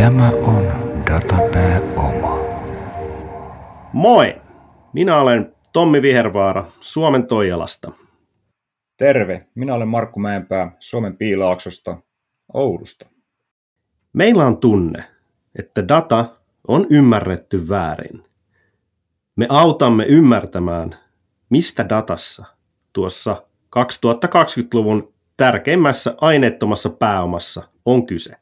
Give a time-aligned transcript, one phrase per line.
[0.00, 0.66] Tämä on
[1.10, 2.38] Datapääoma.
[3.92, 4.40] Moi!
[4.92, 7.92] Minä olen Tommi Vihervaara Suomen Toijalasta.
[8.96, 11.96] Terve, minä olen Markku Mäenpää Suomen Piilaaksosta,
[12.54, 13.08] Oulusta.
[14.12, 15.04] Meillä on tunne,
[15.58, 16.36] että data
[16.68, 18.24] on ymmärretty väärin.
[19.36, 20.96] Me autamme ymmärtämään,
[21.50, 22.44] mistä datassa
[22.92, 23.42] tuossa
[23.76, 28.36] 2020-luvun tärkeimmässä aineettomassa pääomassa on kyse.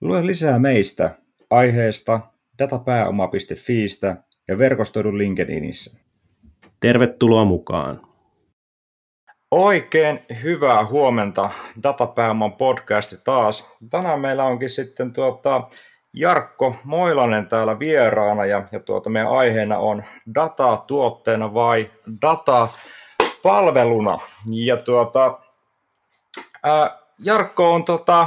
[0.00, 1.10] Lue lisää meistä
[1.50, 2.20] aiheesta
[2.58, 4.16] datapääoma.fiistä
[4.48, 5.98] ja verkostoidun LinkedInissä.
[6.80, 8.00] Tervetuloa mukaan.
[9.50, 11.50] Oikein hyvää huomenta
[11.82, 13.68] Datapääoman podcasti taas.
[13.90, 15.68] Tänään meillä onkin sitten tuota
[16.12, 20.02] Jarkko Moilanen täällä vieraana ja, ja tuota meidän aiheena on
[20.34, 21.90] data tuotteena vai
[22.22, 22.68] data
[23.42, 24.18] palveluna.
[24.50, 25.38] Ja tuota,
[26.62, 28.26] ää, Jarkko on tota,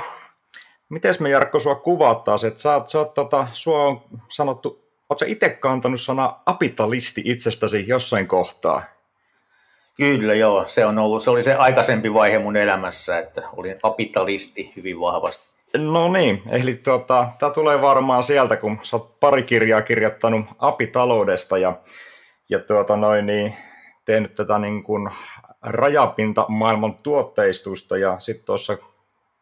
[0.89, 5.19] miten me Jarkko sua kuvattaisiin, että sä oot, sä oot tota, sua on sanottu, oot
[5.19, 8.83] sä itse kantanut sana apitalisti itsestäsi jossain kohtaa?
[9.97, 14.73] Kyllä joo, se on ollut, se oli se aikaisempi vaihe mun elämässä, että olin apitalisti
[14.75, 15.49] hyvin vahvasti.
[15.77, 21.57] No niin, eli tota, tämä tulee varmaan sieltä, kun sä oot pari kirjaa kirjoittanut apitaloudesta
[21.57, 21.73] ja,
[22.49, 23.53] ja tuota noin, niin,
[24.05, 25.09] tehnyt tätä niin kuin
[25.61, 28.77] rajapinta maailman tuotteistusta ja sitten tuossa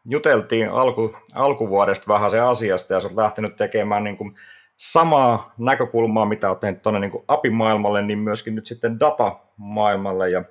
[0.08, 4.34] juteltiin alku, alkuvuodesta vähän se asiasta ja sä oot lähtenyt tekemään niin kuin
[4.76, 10.30] samaa näkökulmaa, mitä olet tehnyt tuonne niin apimaailmalle, niin myöskin nyt sitten datamaailmalle.
[10.30, 10.44] Ja,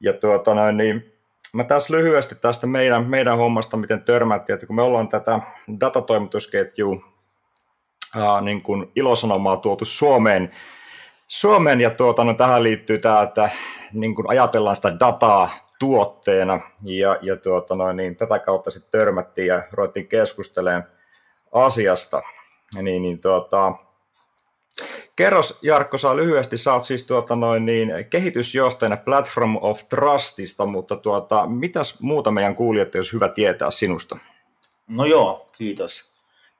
[0.00, 1.12] ja tuota noin, niin
[1.52, 5.40] mä tässä lyhyesti tästä meidän, meidän hommasta, miten törmättiin, että kun me ollaan tätä
[5.80, 6.96] datatoimitusketjua
[8.16, 10.50] ää, niin kuin ilosanomaa tuotu Suomeen,
[11.28, 13.50] Suomeen ja tuota, no, tähän liittyy tämä, että
[13.92, 19.46] niin kuin ajatellaan sitä dataa tuotteena ja, ja tuota, no, niin, tätä kautta sitten törmättiin
[19.46, 20.84] ja ruvettiin keskustelemaan
[21.52, 22.22] asiasta.
[22.82, 23.72] Niin, niin, tuota,
[25.16, 30.96] Kerros Jarkko, saa lyhyesti, sä oot siis tuota, noin, niin, kehitysjohtajana Platform of Trustista, mutta
[30.96, 34.18] tuota, mitäs muuta meidän kuulijat, jos hyvä tietää sinusta?
[34.88, 36.08] No joo, kiitos.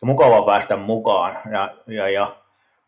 [0.02, 2.36] Mukava päästä mukaan ja, ja, ja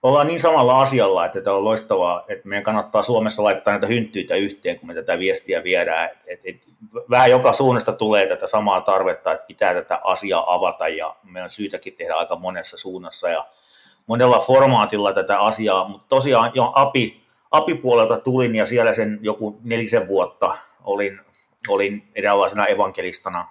[0.02, 4.34] ollaan niin samalla asialla, että tämä on loistavaa, että meidän kannattaa Suomessa laittaa näitä hynttyitä
[4.34, 6.10] yhteen, kun me tätä viestiä viedään.
[6.26, 6.56] Et, et,
[7.10, 11.50] vähän joka suunnasta tulee tätä samaa tarvetta, että pitää tätä asiaa avata ja meidän on
[11.50, 13.46] syytäkin tehdä aika monessa suunnassa ja
[14.06, 20.08] monella formaatilla tätä asiaa, mutta tosiaan jo API, API-puolelta tulin ja siellä sen joku nelisen
[20.08, 21.20] vuotta olin,
[21.68, 23.48] olin eräänlaisena evankelistana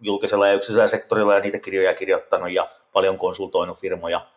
[0.00, 4.20] julkisella ja yksityisellä sektorilla ja niitä kirjoja kirjoittanut ja paljon konsultoinut firmoja–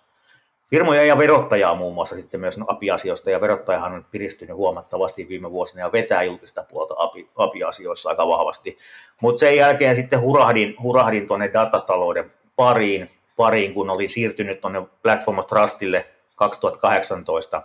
[0.70, 5.82] firmoja ja verottajaa muun muassa sitten myös API-asioista, ja verottajahan on piristynyt huomattavasti viime vuosina
[5.82, 6.96] ja vetää julkista puolta
[7.36, 8.78] API-asioissa aika vahvasti.
[9.22, 15.38] Mutta sen jälkeen sitten hurahdin, hurahdin tuonne datatalouden pariin, pariin, kun olin siirtynyt tuonne Platform
[15.50, 17.62] Trustille 2018.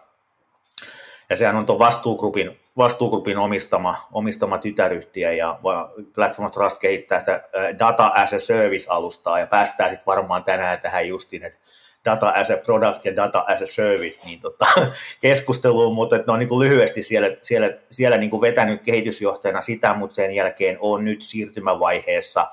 [1.30, 5.58] Ja sehän on tuon vastuugrupin, vastuugrupin omistama, omistama tytäryhtiö, ja
[6.14, 7.48] Platform Trust kehittää sitä
[7.78, 11.58] Data as a Service-alustaa, ja päästään sitten varmaan tänään tähän justiin, että
[12.04, 14.66] data as a product ja data as a service niin tota,
[15.20, 19.60] keskusteluun, mutta että ne on niin kuin lyhyesti siellä, siellä, siellä niin kuin vetänyt kehitysjohtajana
[19.60, 22.46] sitä, mutta sen jälkeen on nyt siirtymävaiheessa,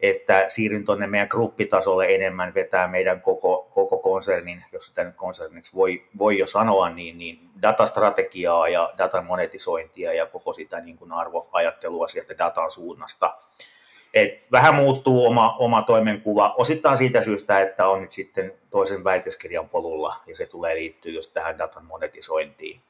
[0.00, 5.74] että siirryn tuonne meidän gruppitasolle enemmän vetää meidän koko, koko konsernin, jos sitä nyt konserniksi
[5.74, 11.12] voi, voi jo sanoa, niin, niin datastrategiaa ja datan monetisointia ja koko sitä niin kuin
[11.12, 13.38] arvoajattelua sieltä datan suunnasta
[14.14, 19.68] et vähän muuttuu oma, oma toimenkuva, osittain siitä syystä, että on nyt sitten toisen väitöskirjan
[19.68, 22.80] polulla, ja se tulee liittyä just tähän datan monetisointiin.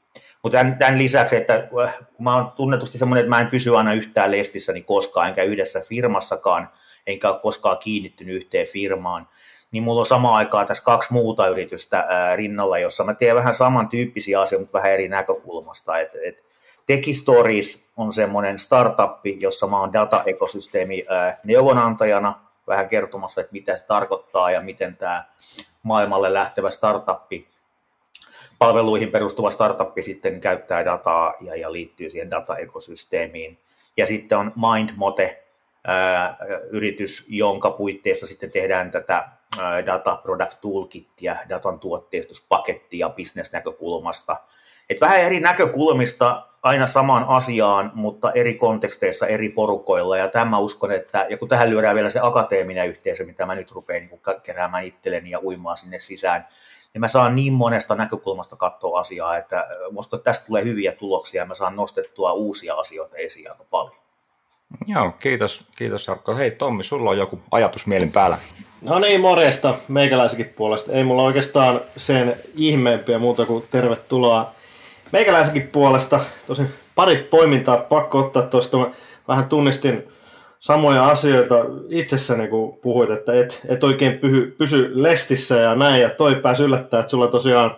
[0.43, 1.69] Mutta tämän, tämän lisäksi, että
[2.15, 5.81] kun mä oon tunnetusti semmoinen, että mä en pysy aina yhtään lestissäni koskaan, enkä yhdessä
[5.81, 6.69] firmassakaan,
[7.07, 9.29] enkä ole koskaan kiinnittynyt yhteen firmaan,
[9.71, 13.55] niin mulla on samaan aikaan tässä kaksi muuta yritystä ää, rinnalla, jossa mä teen vähän
[13.55, 15.99] samantyyppisiä asioita, mutta vähän eri näkökulmasta.
[15.99, 16.45] Et, et,
[16.87, 21.05] Techistories on semmoinen startuppi, jossa mä oon dataekosysteemi
[21.45, 25.25] neuvonantajana vähän kertomassa, että mitä se tarkoittaa ja miten tämä
[25.83, 27.49] maailmalle lähtevä startuppi,
[28.59, 33.59] palveluihin perustuva startuppi sitten käyttää dataa ja, ja liittyy siihen dataekosysteemiin.
[33.97, 35.45] Ja sitten on MindMote,
[35.85, 36.37] ää,
[36.71, 39.29] yritys, jonka puitteissa sitten tehdään tätä
[39.87, 44.37] Data Product Toolkitia, datan tuotteistuspakettia bisnesnäkökulmasta.
[45.01, 50.17] Vähän eri näkökulmista aina samaan asiaan, mutta eri konteksteissa, eri porukoilla.
[50.17, 53.71] Ja tämä uskon, että ja kun tähän lyödään vielä se akateeminen yhteisö, mitä mä nyt
[53.71, 56.47] rupean niin keräämään itselleni ja uimaan sinne sisään,
[56.95, 59.67] niin mä saan niin monesta näkökulmasta katsoa asiaa, että
[59.97, 63.97] uskon, että tästä tulee hyviä tuloksia ja mä saan nostettua uusia asioita esiin aika paljon.
[64.87, 66.37] Joo, kiitos, kiitos Jarkko.
[66.37, 68.39] Hei Tommi, sulla on joku ajatus mielin päällä.
[68.85, 70.93] No niin, morjesta meikäläisenkin puolesta.
[70.93, 74.55] Ei mulla oikeastaan sen ihmeempiä muuta kuin tervetuloa
[75.15, 76.21] meikäläisenkin puolesta.
[76.47, 78.91] Tosin pari poimintaa pakko ottaa tuosta.
[79.29, 80.03] Vähän tunnistin
[80.59, 81.55] samoja asioita
[81.89, 86.63] itsessäni, kun puhuit, että et, et oikein pyhy, pysy lestissä ja näin, ja toi pääsi
[86.63, 87.77] yllättää, että sulla tosiaan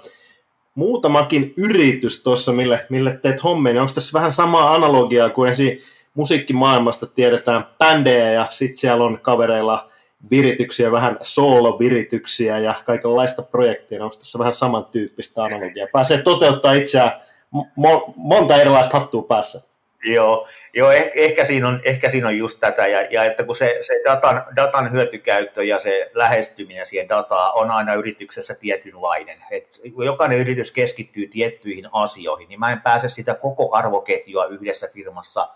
[0.75, 5.79] muutamakin yritys tuossa, mille, mille teet hommia, niin onko tässä vähän samaa analogiaa kuin esi
[6.15, 9.91] musiikkimaailmasta tiedetään bändejä ja sitten siellä on kavereilla
[10.31, 14.05] virityksiä, vähän soolo-virityksiä ja kaikenlaista projektia.
[14.05, 15.89] Onko tässä vähän samantyyppistä analogiaa?
[15.93, 17.21] Pääsee toteuttaa itseään
[17.55, 19.63] mo- monta erilaista hattua päässä.
[20.05, 23.55] Joo, joo ehkä, ehkä, siinä on, ehkä siinä on just tätä, ja, ja että kun
[23.55, 29.39] se, se datan, datan hyötykäyttö ja se lähestyminen siihen dataan on aina yrityksessä tietynlainen.
[29.51, 35.49] Et jokainen yritys keskittyy tiettyihin asioihin, niin mä en pääse sitä koko arvoketjua yhdessä firmassa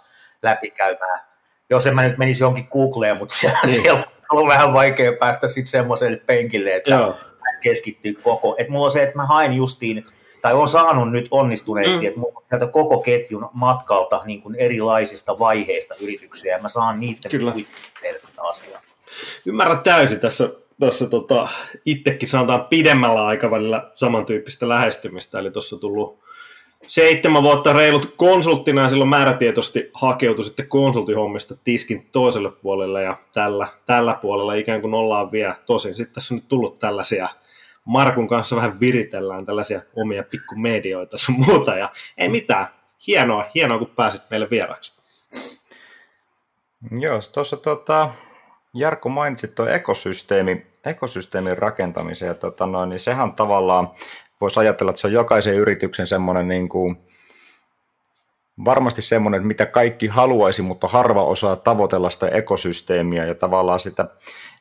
[0.43, 1.21] läpikäymään.
[1.71, 3.83] Jos en mä nyt menisi jonkin Googleen, mutta siellä, niin.
[3.83, 7.15] siellä on vähän vaikea päästä sitten semmoiselle penkille, että Joo.
[7.61, 8.55] keskittyy koko.
[8.59, 10.07] Et mulla on se, että mä haen justiin
[10.43, 12.05] tai on saanut nyt onnistuneesti, mm.
[12.05, 17.53] että sieltä koko ketjun matkalta niin kuin erilaisista vaiheista yrityksiä, ja mä saan niiden Kyllä.
[18.03, 18.81] tehdä sitä asiaa.
[19.47, 20.51] Ymmärrän täysin tässä,
[20.81, 21.49] tässä tota,
[21.85, 26.19] itsekin sanotaan pidemmällä aikavälillä samantyyppistä lähestymistä, eli tuossa tullut
[26.87, 33.69] seitsemän vuotta reilut konsulttina ja silloin määrätietoisesti hakeutui sitten konsultihommista tiskin toiselle puolelle ja tällä,
[33.87, 35.95] tällä puolella ikään kuin ollaan vielä tosin.
[35.95, 37.29] Sitten tässä on nyt tullut tällaisia
[37.85, 41.77] Markun kanssa vähän viritellään tällaisia omia pikkumedioita sun muuta.
[41.77, 42.67] Ja ei mitään,
[43.07, 44.95] hienoa, hienoa kun pääsit meille vieraksi.
[47.01, 48.11] Joo, tuossa tota,
[48.75, 53.91] Jarkko mainitsi tuo ekosysteemi, ekosysteemin rakentamisen, ja tota noin, niin sehän tavallaan
[54.41, 56.97] voisi ajatella, että se on jokaisen yrityksen semmoinen niin kuin,
[58.65, 64.07] varmasti semmoinen, mitä kaikki haluaisi, mutta harva osaa tavoitella sitä ekosysteemiä ja tavallaan sitä,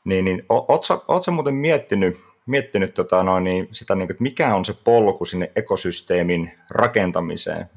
[0.05, 4.73] niin, niin ootko muuten miettinyt, miettinyt tota noin, niin sitä, niin, että mikä on se
[4.83, 7.69] polku sinne ekosysteemin rakentamiseen.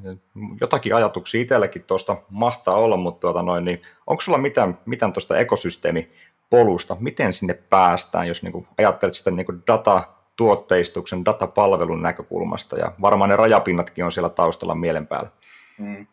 [0.60, 5.38] Jotakin ajatuksia itselläkin tuosta mahtaa olla, mutta tuota noin, niin onko sulla mitään, mitään tuosta
[5.38, 10.02] ekosysteemipolusta, miten sinne päästään, jos niin kuin ajattelet sitä niin kuin data
[10.36, 15.30] tuotteistuksen, datapalvelun näkökulmasta, ja varmaan ne rajapinnatkin on siellä taustalla mielen päällä.
[15.78, 16.06] Mm.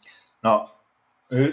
[0.44, 0.69] No,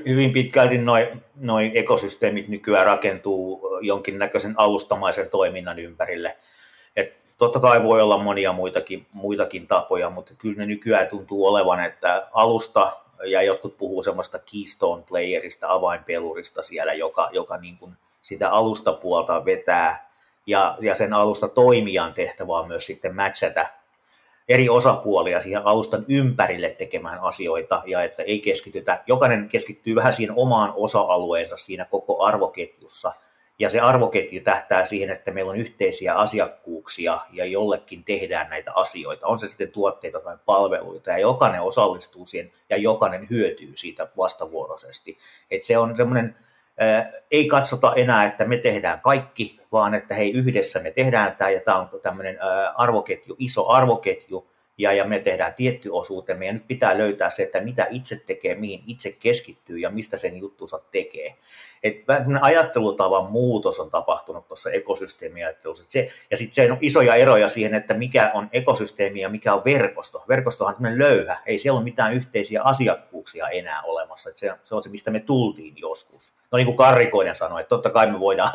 [0.07, 6.37] hyvin pitkälti noin noi ekosysteemit nykyään rakentuu jonkinnäköisen alustamaisen toiminnan ympärille.
[6.97, 11.85] Et totta kai voi olla monia muitakin, muitakin tapoja, mutta kyllä ne nykyään tuntuu olevan,
[11.85, 12.93] että alusta,
[13.27, 20.06] ja jotkut puhuu semmoista keystone playerista, avainpelurista siellä, joka, joka niin kuin sitä alustapuolta vetää,
[20.47, 23.67] ja, ja sen alusta toimijan tehtävä on myös sitten matchata
[24.49, 30.35] eri osapuolia siihen alustan ympärille tekemään asioita ja että ei keskitytä, jokainen keskittyy vähän siihen
[30.37, 33.13] omaan osa-alueensa siinä koko arvoketjussa–
[33.59, 39.27] ja se arvoketju tähtää siihen, että meillä on yhteisiä asiakkuuksia ja jollekin tehdään näitä asioita.
[39.27, 45.19] On se sitten tuotteita tai palveluita ja jokainen osallistuu siihen ja jokainen hyötyy siitä vastavuoroisesti.
[45.51, 46.37] Et se on semmoinen,
[47.31, 51.61] ei katsota enää, että me tehdään kaikki, vaan että hei yhdessä me tehdään tämä ja
[51.61, 52.39] tämä on tämmöinen
[52.75, 57.61] arvoketju, iso arvoketju, ja, ja me tehdään tietty osuutemme, ja nyt pitää löytää se, että
[57.61, 61.35] mitä itse tekee, mihin itse keskittyy ja mistä sen juttunsa tekee.
[61.83, 62.05] Et
[62.41, 65.85] ajattelutavan muutos on tapahtunut tuossa ekosysteemiajattelussa.
[65.87, 69.65] Se, ja sitten se on isoja eroja siihen, että mikä on ekosysteemi ja mikä on
[69.65, 70.25] verkosto.
[70.29, 74.31] Verkostohan on löyhä, ei siellä ole mitään yhteisiä asiakkuuksia enää olemassa.
[74.31, 76.35] Et se, se on se, mistä me tultiin joskus.
[76.53, 78.51] No niin kuin Karrikoinen sanoi, että totta kai me voidaan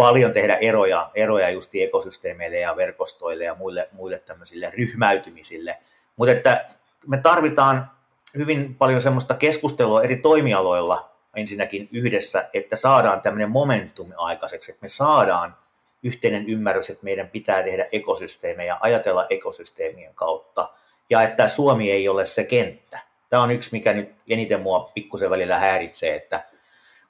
[0.00, 5.78] paljon tehdä eroja, eroja just ekosysteemeille ja verkostoille ja muille, muille tämmöisille ryhmäytymisille.
[6.16, 6.68] Mutta että
[7.06, 7.90] me tarvitaan
[8.36, 14.88] hyvin paljon semmoista keskustelua eri toimialoilla ensinnäkin yhdessä, että saadaan tämmöinen momentum aikaiseksi, että me
[14.88, 15.56] saadaan
[16.02, 20.70] yhteinen ymmärrys, että meidän pitää tehdä ekosysteemejä, ajatella ekosysteemien kautta,
[21.10, 23.00] ja että Suomi ei ole se kenttä.
[23.28, 26.44] Tämä on yksi, mikä nyt eniten mua pikkusen välillä häiritsee, että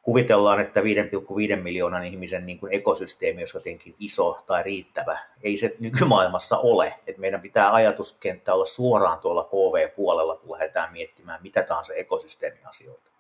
[0.03, 0.87] kuvitellaan, että 5,5
[1.63, 5.19] miljoonan ihmisen niin kuin ekosysteemi olisi jotenkin iso tai riittävä.
[5.43, 6.95] Ei se nykymaailmassa ole.
[7.07, 13.11] Et meidän pitää ajatuskenttä olla suoraan tuolla KV-puolella, kun lähdetään miettimään mitä tahansa ekosysteemiasioita.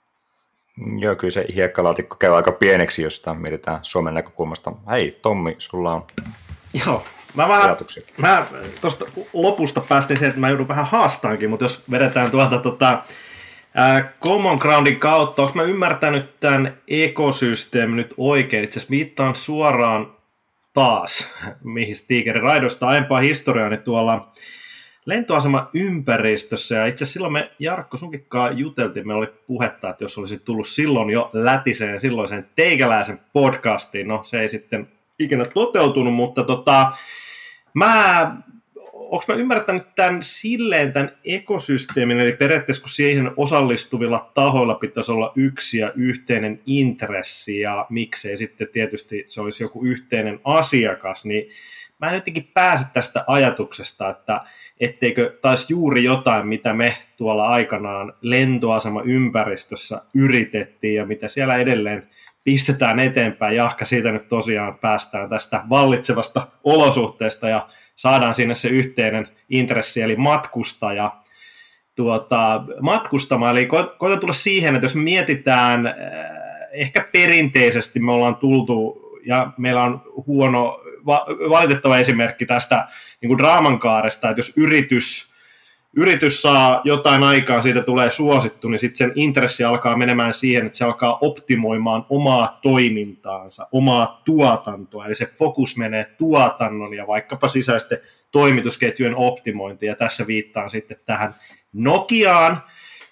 [0.98, 4.72] Joo, kyllä se hiekkalaatikko käy aika pieneksi, jos sitä mietitään Suomen näkökulmasta.
[4.90, 6.06] Hei, Tommi, sulla on
[6.86, 8.02] Joo, mä vähän, ajatuksia.
[8.16, 8.46] mä
[8.80, 13.02] tuosta lopusta päästin se, että mä joudun vähän haastaankin, mutta jos vedetään tuolta tota,
[13.78, 18.64] Äh, Common Groundin kautta, onko mä ymmärtänyt tämän ekosysteemin nyt oikein?
[18.64, 20.12] Itse asiassa viittaan suoraan
[20.72, 21.28] taas,
[21.64, 22.88] mihin Stigerin raidosta.
[22.88, 24.32] Aiempaa historiaa, niin tuolla
[25.06, 26.74] lentoasema ympäristössä.
[26.74, 31.10] Ja itse silloin me Jarkko sunkikkaa juteltiin, meillä oli puhetta, että jos olisi tullut silloin
[31.10, 36.92] jo lätiseen silloiseen teikäläisen podcastiin, no se ei sitten ikinä toteutunut, mutta tota,
[37.74, 38.36] mä
[39.10, 45.32] onko mä ymmärtänyt tämän silleen tämän ekosysteemin, eli periaatteessa kun siihen osallistuvilla tahoilla pitäisi olla
[45.36, 51.50] yksi ja yhteinen intressi, ja miksei sitten tietysti se olisi joku yhteinen asiakas, niin
[51.98, 54.40] mä en jotenkin pääse tästä ajatuksesta, että
[54.80, 62.08] etteikö taisi juuri jotain, mitä me tuolla aikanaan lentoasema ympäristössä yritettiin ja mitä siellä edelleen
[62.44, 63.56] pistetään eteenpäin.
[63.56, 67.68] Jahka siitä nyt tosiaan päästään tästä vallitsevasta olosuhteesta ja
[68.00, 71.12] saadaan sinne se yhteinen intressi, eli matkustaja
[71.94, 73.56] tuota, matkustamaan.
[73.56, 75.94] Eli ko- koetaan tulla siihen, että jos mietitään, äh,
[76.72, 82.88] ehkä perinteisesti me ollaan tultu, ja meillä on huono, va- valitettava esimerkki tästä
[83.20, 83.38] niin kuin
[84.30, 85.29] että jos yritys
[85.96, 90.78] yritys saa jotain aikaa, siitä tulee suosittu, niin sitten sen intressi alkaa menemään siihen, että
[90.78, 95.06] se alkaa optimoimaan omaa toimintaansa, omaa tuotantoa.
[95.06, 97.98] Eli se fokus menee tuotannon ja vaikkapa sisäisten
[98.30, 99.88] toimitusketjujen optimointiin.
[99.88, 101.34] Ja tässä viittaan sitten tähän
[101.72, 102.62] Nokiaan,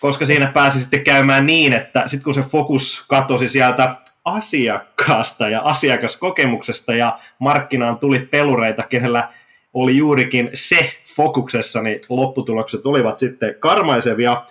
[0.01, 5.61] koska siinä pääsi sitten käymään niin, että sitten kun se fokus katosi sieltä asiakkaasta ja
[5.61, 9.29] asiakaskokemuksesta ja markkinaan tuli pelureita, kenellä
[9.75, 14.43] oli juurikin se fokuksessa, niin lopputulokset olivat sitten karmaisevia.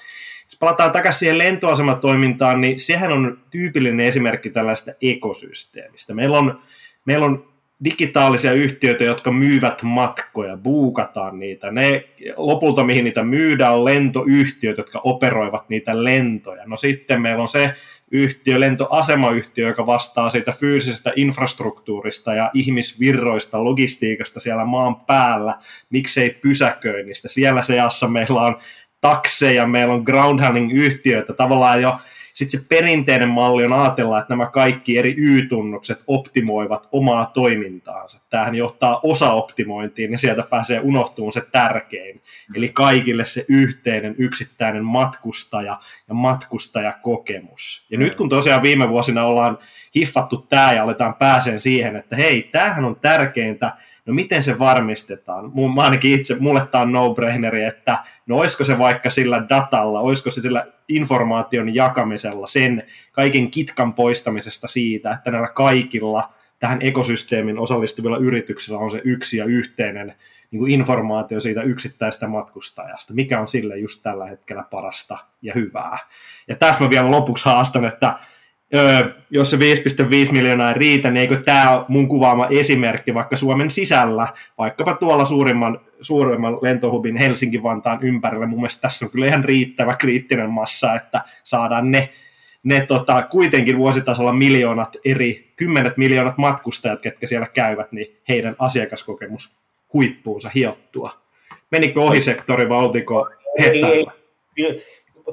[0.45, 6.13] Jos palataan takaisin siihen lentoasematoimintaan, niin sehän on tyypillinen esimerkki tällaista ekosysteemistä.
[6.13, 6.59] Meillä on,
[7.05, 7.47] meillä on
[7.83, 11.71] digitaalisia yhtiöitä, jotka myyvät matkoja, buukataan niitä.
[11.71, 12.03] Ne
[12.37, 16.63] lopulta, mihin niitä myydään, on lentoyhtiöt, jotka operoivat niitä lentoja.
[16.65, 17.73] No sitten meillä on se
[18.11, 25.55] yhtiö, lentoasemayhtiö, joka vastaa siitä fyysisestä infrastruktuurista ja ihmisvirroista, logistiikasta siellä maan päällä,
[25.89, 27.27] miksei pysäköinnistä.
[27.27, 28.57] Siellä seassa meillä on
[29.01, 31.95] takseja, meillä on ground handling-yhtiöitä, tavallaan jo
[32.37, 38.21] sitten se perinteinen malli on ajatella, että nämä kaikki eri Y-tunnukset optimoivat omaa toimintaansa.
[38.29, 42.21] Tämähän johtaa osa-optimointiin, niin sieltä pääsee unohtumaan se tärkein.
[42.55, 47.85] Eli kaikille se yhteinen yksittäinen matkustaja ja matkustajakokemus.
[47.89, 49.57] Ja nyt kun tosiaan viime vuosina ollaan
[49.95, 53.73] hiffattu tämä ja aletaan pääseen siihen, että hei, tämähän on tärkeintä,
[54.07, 55.51] no miten se varmistetaan?
[55.75, 60.31] Mä ainakin itse, mulle tämä on no-braineri, että no olisiko se vaikka sillä datalla, olisiko
[60.31, 68.17] se sillä informaation jakamisella, sen kaiken kitkan poistamisesta siitä, että näillä kaikilla tähän ekosysteemin osallistuvilla
[68.17, 70.13] yrityksillä on se yksi ja yhteinen
[70.51, 75.97] niin kuin informaatio siitä yksittäistä matkustajasta, mikä on sille just tällä hetkellä parasta ja hyvää.
[76.47, 78.13] Ja tässä mä vielä lopuksi haastan, että
[78.75, 83.35] öö, jos se 5,5 miljoonaa ei riitä, niin eikö tämä ole mun kuvaama esimerkki vaikka
[83.35, 88.45] Suomen sisällä, vaikkapa tuolla suurimman, suurimman lentohubin Helsinki-Vantaan ympärillä.
[88.45, 92.09] Mun mielestä tässä on kyllä ihan riittävä kriittinen massa, että saadaan ne,
[92.63, 99.57] ne tota, kuitenkin vuositasolla miljoonat eri, kymmenet miljoonat matkustajat, ketkä siellä käyvät, niin heidän asiakaskokemus
[99.93, 101.11] huippuunsa hiottua.
[101.71, 104.05] Menikö ohi sektori vai oltiko ei, ei,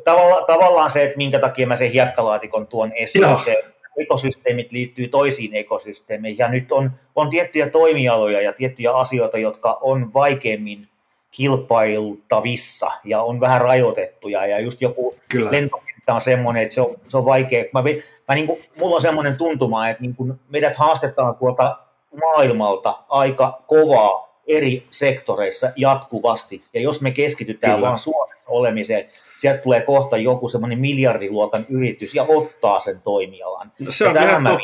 [0.05, 3.39] tavalla, tavallaan se, että minkä takia mä sen hiekkalaatikon tuon esiin, Joo.
[3.39, 3.65] se
[3.97, 10.15] ekosysteemit liittyy toisiin ekosysteemeihin, ja nyt on, on tiettyjä toimialoja ja tiettyjä asioita, jotka on
[10.15, 10.89] vaikeimmin
[11.31, 15.51] kilpailtavissa ja on vähän rajoitettuja, ja just joku Kyllä.
[15.51, 17.65] lentokenttä on semmoinen, että se on, se on vaikea.
[17.73, 17.83] Mä,
[18.29, 21.77] mä niin kuin, mulla on semmoinen tuntuma, että niin kuin meidät haastetaan tuolta
[22.21, 27.87] maailmalta aika kovaa eri sektoreissa jatkuvasti, ja jos me keskitytään Kyllä.
[27.87, 29.07] vaan Suomessa olemiseen,
[29.39, 33.73] sieltä tulee kohta joku semmoinen miljardiluokan yritys ja ottaa sen toimialan.
[33.81, 34.59] No, se on ihan mä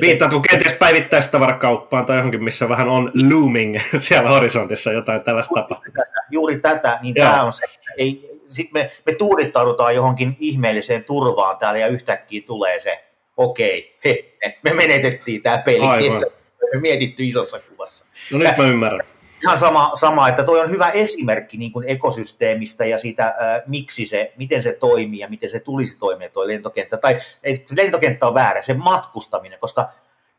[0.00, 5.94] Viittaatko kenties päivittäistavarakauppaan tai johonkin, missä vähän on looming siellä horisontissa jotain tällaista tapahtuu?
[6.30, 7.28] Juuri tätä, niin Joo.
[7.28, 7.66] tämä on se.
[7.98, 13.04] Ei, sit me, me tuudittaudutaan johonkin ihmeelliseen turvaan täällä ja yhtäkkiä tulee se,
[13.36, 15.84] okei, okay, me menetettiin tämä peli.
[15.84, 16.20] Aivan.
[16.80, 18.04] Mietitty isossa kuvassa.
[18.32, 19.06] No nyt mä ymmärrän
[19.42, 24.06] ihan sama, sama, että toi on hyvä esimerkki niin kuin ekosysteemistä ja siitä, äh, miksi
[24.06, 26.96] se, miten se toimii ja miten se tulisi toimia tuo lentokenttä.
[26.96, 29.88] Tai ei, lentokenttä on väärä, se matkustaminen, koska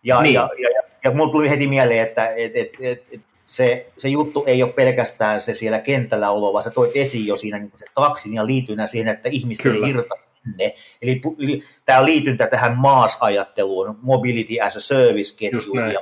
[0.04, 0.34] ja, niin.
[0.34, 4.10] ja, ja, ja, ja mulla tuli heti mieleen, että et, et, et, et, se, se
[4.10, 7.72] juttu ei ole pelkästään se siellä kentällä olo, vaan sä toit esiin jo siinä niin
[7.74, 9.88] se taksin ja liitynä siihen, että ihmisten Kyllä.
[9.88, 10.16] virta
[10.52, 10.74] sinne.
[11.02, 16.00] Eli, eli tämä liityntä tähän maasajatteluun, mobility as a service ketjuun ja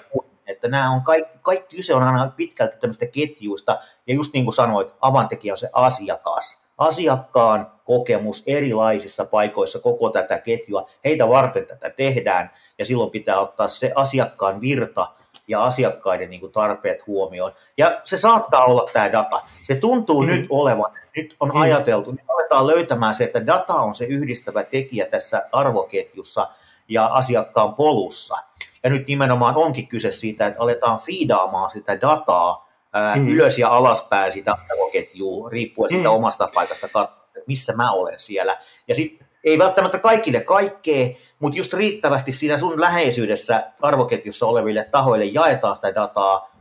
[0.48, 4.56] että nämä on kaikki, kaikki kyse on aina pitkälti tämmöistä ketjuista, ja just niin kuin
[4.56, 6.66] sanoit, avantekijä on se asiakas.
[6.78, 13.68] Asiakkaan kokemus erilaisissa paikoissa koko tätä ketjua, heitä varten tätä tehdään, ja silloin pitää ottaa
[13.68, 15.08] se asiakkaan virta
[15.48, 17.52] ja asiakkaiden niin kuin tarpeet huomioon.
[17.78, 19.42] Ja se saattaa olla tämä data.
[19.64, 20.28] Se tuntuu mm.
[20.28, 21.62] nyt olevan, nyt on mm.
[21.62, 26.48] ajateltu, nyt aletaan löytämään se, että data on se yhdistävä tekijä tässä arvoketjussa
[26.88, 28.38] ja asiakkaan polussa.
[28.84, 33.28] Ja nyt nimenomaan onkin kyse siitä, että aletaan fiidaamaan sitä dataa ää, mm.
[33.28, 36.16] ylös ja alaspäin sitä arvoketjua, riippuen siitä mm.
[36.16, 37.10] omasta paikasta,
[37.48, 38.58] missä mä olen siellä.
[38.88, 41.08] Ja sitten ei välttämättä kaikille kaikkea,
[41.40, 46.56] mutta just riittävästi siinä sun läheisyydessä arvoketjussa oleville tahoille jaetaan sitä dataa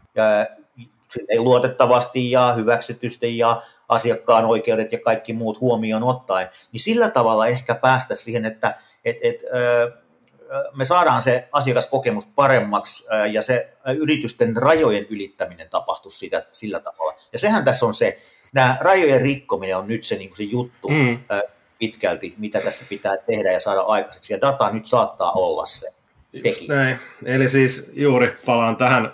[1.28, 7.46] ei luotettavasti ja hyväksytysti ja asiakkaan oikeudet ja kaikki muut huomioon ottaen, niin sillä tavalla
[7.46, 8.74] ehkä päästä siihen, että
[9.04, 9.42] et, et,
[10.76, 17.14] me saadaan se asiakaskokemus paremmaksi ja se yritysten rajojen ylittäminen tapahtuu sitä, sillä tavalla.
[17.32, 18.18] Ja sehän tässä on se,
[18.52, 21.18] nämä rajojen rikkominen on nyt se, niin se juttu mm.
[21.78, 24.32] Pitkälti, mitä tässä pitää tehdä ja saada aikaiseksi.
[24.32, 25.88] Ja data nyt saattaa olla se
[26.42, 26.76] tekijä.
[26.76, 26.96] Näin.
[27.24, 29.12] Eli siis juuri palaan tähän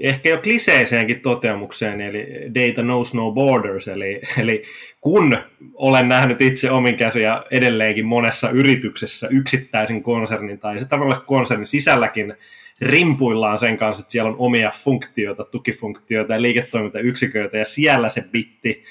[0.00, 4.62] ehkä jo kliseiseenkin toteamukseen, eli data knows no borders, eli, eli
[5.00, 5.38] kun
[5.74, 12.34] olen nähnyt itse omin käsiä edelleenkin monessa yrityksessä yksittäisen konsernin tai se tavalla konsernin sisälläkin
[12.80, 18.84] rimpuillaan sen kanssa, että siellä on omia funktioita, tukifunktioita ja liiketoimintayksiköitä ja siellä se bitti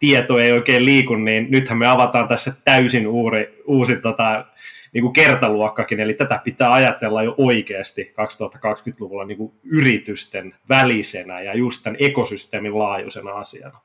[0.00, 4.44] tieto ei oikein liiku, niin nythän me avataan tässä täysin uuri, uusi tota,
[4.92, 11.56] niin kuin kertaluokkakin, eli tätä pitää ajatella jo oikeasti 2020-luvulla niin kuin yritysten välisenä ja
[11.56, 13.80] just tämän ekosysteemin laajuisena asiana.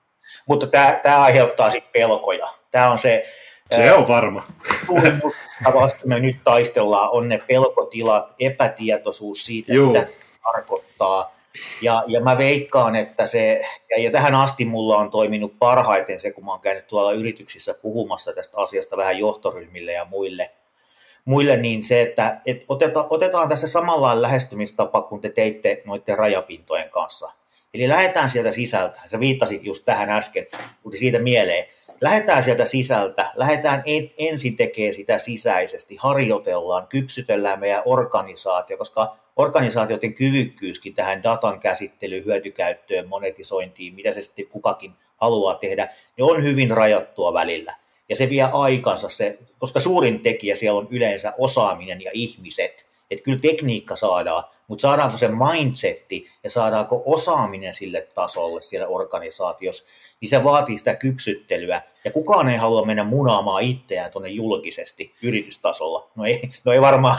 [0.48, 2.48] Mutta tämä, tämä aiheuttaa sitten pelkoja.
[2.72, 3.24] Tämä on se...
[3.72, 4.48] Se ää, on varma.
[5.74, 9.94] Vasta me nyt taistellaan, on ne pelkotilat, epätietoisuus siitä, Juu.
[9.94, 10.08] mitä
[10.44, 11.35] tarkoittaa.
[11.82, 16.32] Ja, ja mä veikkaan, että se, ja, ja tähän asti mulla on toiminut parhaiten se,
[16.32, 20.52] kun mä oon käynyt tuolla yrityksissä puhumassa tästä asiasta vähän johtoryhmille ja muille–
[21.26, 26.90] muille, niin se, että et oteta, otetaan tässä samalla lähestymistapa, kun te teitte noiden rajapintojen
[26.90, 27.32] kanssa.
[27.74, 29.02] Eli lähdetään sieltä sisältä.
[29.06, 30.48] Sä viittasit just tähän äsken,
[30.84, 31.66] kun siitä mieleen.
[32.02, 40.14] Lähdetään sieltä sisältä, lähdetään en, ensin tekemään sitä sisäisesti, harjoitellaan, kypsytellään meidän organisaatio, koska organisaatioiden
[40.14, 46.72] kyvykkyyskin tähän datan käsittelyyn, hyötykäyttöön, monetisointiin, mitä se sitten kukakin haluaa tehdä, niin on hyvin
[46.72, 47.76] rajattua välillä
[48.10, 52.95] ja se vie aikansa, se, koska suurin tekijä siellä on yleensä osaaminen ja ihmiset.
[53.12, 59.86] Että kyllä tekniikka saadaan, mutta saadaanko se mindsetti ja saadaanko osaaminen sille tasolle siellä organisaatiossa,
[60.22, 61.82] niin se vaatii sitä kypsyttelyä.
[62.06, 66.10] Ja kukaan ei halua mennä munaamaan itseään tuonne julkisesti yritystasolla.
[66.16, 67.18] No ei, no ei, varmaan,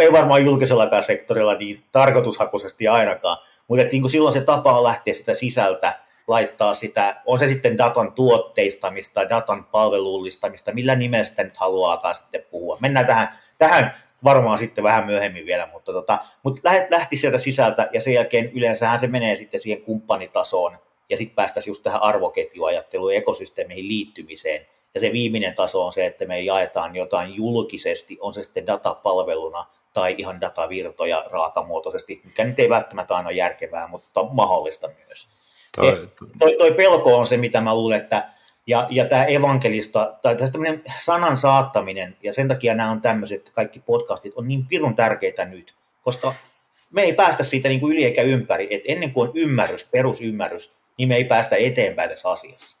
[0.00, 5.34] ei varmaan julkisellakaan sektorilla niin tarkoitushakuisesti ainakaan, mutta niin silloin se tapa on lähteä sitä
[5.34, 12.14] sisältä laittaa sitä, on se sitten datan tuotteistamista, datan palvelullistamista, millä nimellä sitä nyt haluaakaan
[12.14, 12.78] sitten puhua.
[12.80, 18.00] Mennään tähän, tähän varmaan sitten vähän myöhemmin vielä, mutta, tota, mutta lähti sieltä sisältä ja
[18.00, 20.78] sen jälkeen yleensähän se menee sitten siihen kumppanitasoon
[21.10, 24.66] ja sitten päästäisiin just tähän arvoketjuajatteluun ja ekosysteemeihin liittymiseen.
[24.94, 29.66] Ja se viimeinen taso on se, että me jaetaan jotain julkisesti, on se sitten datapalveluna
[29.92, 35.28] tai ihan datavirtoja raakamuotoisesti, mikä nyt ei välttämättä aina ole järkevää, mutta mahdollista myös.
[35.76, 38.28] Toi, toi, toi pelko on se, mitä mä luulen, että
[38.68, 43.80] ja, ja tämä evankelista, tai tämmöinen sanan saattaminen, ja sen takia nämä on tämmöiset kaikki
[43.80, 46.34] podcastit, on niin pirun tärkeitä nyt, koska
[46.90, 50.72] me ei päästä siitä niin kuin yli eikä ympäri, että ennen kuin on ymmärrys, perusymmärrys,
[50.98, 52.78] niin me ei päästä eteenpäin tässä asiassa.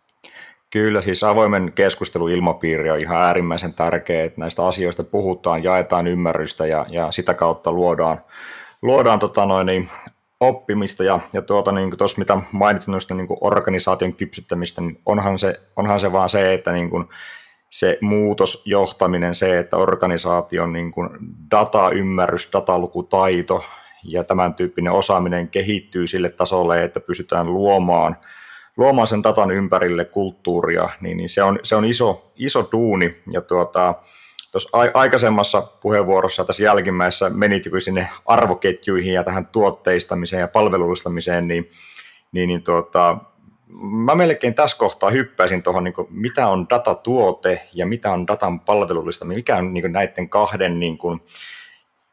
[0.70, 6.86] Kyllä, siis avoimen keskusteluilmapiiri on ihan äärimmäisen tärkeä, että näistä asioista puhutaan, jaetaan ymmärrystä ja,
[6.88, 8.20] ja sitä kautta luodaan,
[8.82, 9.88] luodaan tota noin, niin
[10.40, 15.38] oppimista ja, ja tuota, niin tuossa mitä mainitsin noista niin kuin organisaation kypsyttämistä, niin onhan
[15.38, 17.04] se, onhan se vaan se, että niin kuin
[17.70, 21.08] se muutosjohtaminen, se, että organisaation niin kuin
[21.50, 23.64] dataymmärrys, datalukutaito
[24.04, 28.16] ja tämän tyyppinen osaaminen kehittyy sille tasolle, että pystytään luomaan,
[28.76, 33.40] luomaan sen datan ympärille kulttuuria, niin, niin se, on, se on iso, iso duuni ja
[33.40, 33.94] tuota,
[34.50, 41.68] tuossa aikaisemmassa puheenvuorossa tässä jälkimmäisessä menit jo sinne arvoketjuihin ja tähän tuotteistamiseen ja palvelullistamiseen, niin,
[42.32, 43.18] niin, niin tuota,
[43.82, 49.38] mä melkein tässä kohtaa hyppäisin tuohon, niin mitä on datatuote ja mitä on datan palvelullistaminen,
[49.38, 51.18] mikä on niin näiden kahden, niin kuin,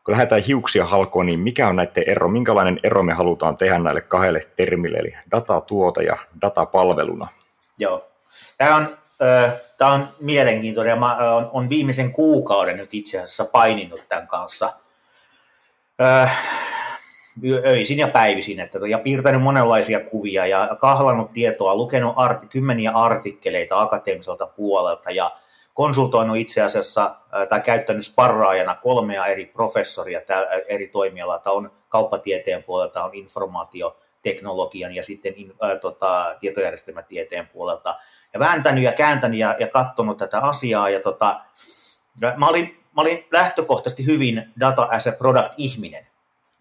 [0.06, 4.02] kun lähdetään hiuksia halkoon, niin mikä on näiden ero, minkälainen ero me halutaan tehdä näille
[4.02, 7.28] kahdelle termille, eli datatuote ja datapalveluna?
[7.80, 8.06] Joo,
[8.58, 8.88] tämä on
[9.78, 11.18] Tämä on mielenkiintoinen ja mä
[11.52, 14.74] on viimeisen kuukauden nyt itse asiassa paininut tämän kanssa
[17.66, 23.82] öisin ja päivisin että, ja piirtänyt monenlaisia kuvia ja kahlannut tietoa, lukenut arti, kymmeniä artikkeleita
[23.82, 25.32] akateemiselta puolelta ja
[25.74, 27.16] konsultoinut itse asiassa
[27.50, 30.22] tai käyttänyt sparraajana kolmea eri professoria
[30.68, 31.40] eri toimialaa.
[31.40, 35.34] Tämä on kauppatieteen puolelta, on informaatioteknologian ja sitten
[35.64, 37.96] äh, tota, tietojärjestelmätieteen puolelta.
[38.36, 40.90] Ja vääntänyt ja kääntänyt ja, ja katsonut tätä asiaa.
[40.90, 41.42] Ja tota,
[42.38, 46.08] mä, olin, mä olin lähtökohtaisesti hyvin data as a product ihminen.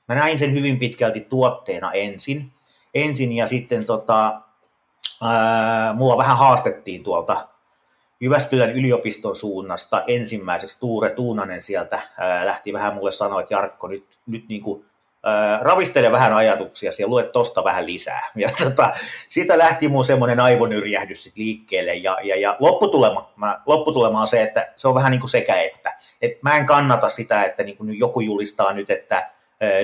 [0.08, 2.52] Mä näin sen hyvin pitkälti tuotteena ensin.
[2.94, 4.40] Ensin ja sitten tota,
[5.22, 7.48] ää, mua vähän haastettiin tuolta
[8.20, 14.18] Jyväskylän yliopiston suunnasta ensimmäiseksi Tuure Tuunanen sieltä ää, lähti vähän mulle sanoa, että Jarkko, nyt,
[14.26, 14.86] nyt niin kuin,
[15.24, 18.30] ää, ravistele vähän ajatuksia ja lue tosta vähän lisää.
[18.36, 18.92] Ja tota,
[19.28, 24.42] siitä lähti mun semmoinen aivonyrjähdys sit liikkeelle ja, ja, ja lopputulema, mä, lopputulema on se,
[24.42, 25.96] että se on vähän niin kuin sekä että.
[26.22, 29.30] Et mä en kannata sitä, että niin kuin joku julistaa nyt, että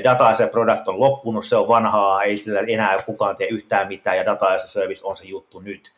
[0.05, 3.88] data as a product on loppunut, se on vanhaa, ei sillä enää kukaan tee yhtään
[3.88, 5.92] mitään ja data as a service on se juttu nyt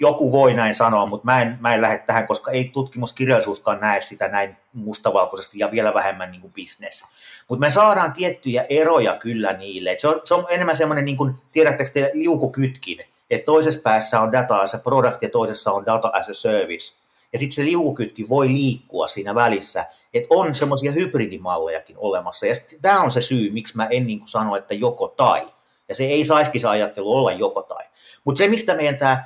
[0.00, 4.00] joku voi näin sanoa, mutta mä en, mä en lähde tähän, koska ei tutkimuskirjallisuuskaan näe
[4.00, 7.04] sitä näin mustavalkoisesti ja vielä vähemmän niin kuin business.
[7.48, 9.90] Mutta me saadaan tiettyjä eroja kyllä niille.
[9.90, 14.32] Et se, on, se on enemmän semmoinen, niin tiedättekö te, liukukytkin, että toisessa päässä on
[14.32, 16.94] data as a product ja toisessa on data as a service.
[17.32, 22.46] Ja sitten se liukukytki voi liikkua siinä välissä, että on semmoisia hybridimallejakin olemassa.
[22.46, 25.46] Ja tämä on se syy, miksi mä en niin kuin sano, että joko tai.
[25.88, 27.84] Ja se ei saisikin se ajattelu olla joko tai.
[28.24, 29.24] Mutta se, mistä meidän tämä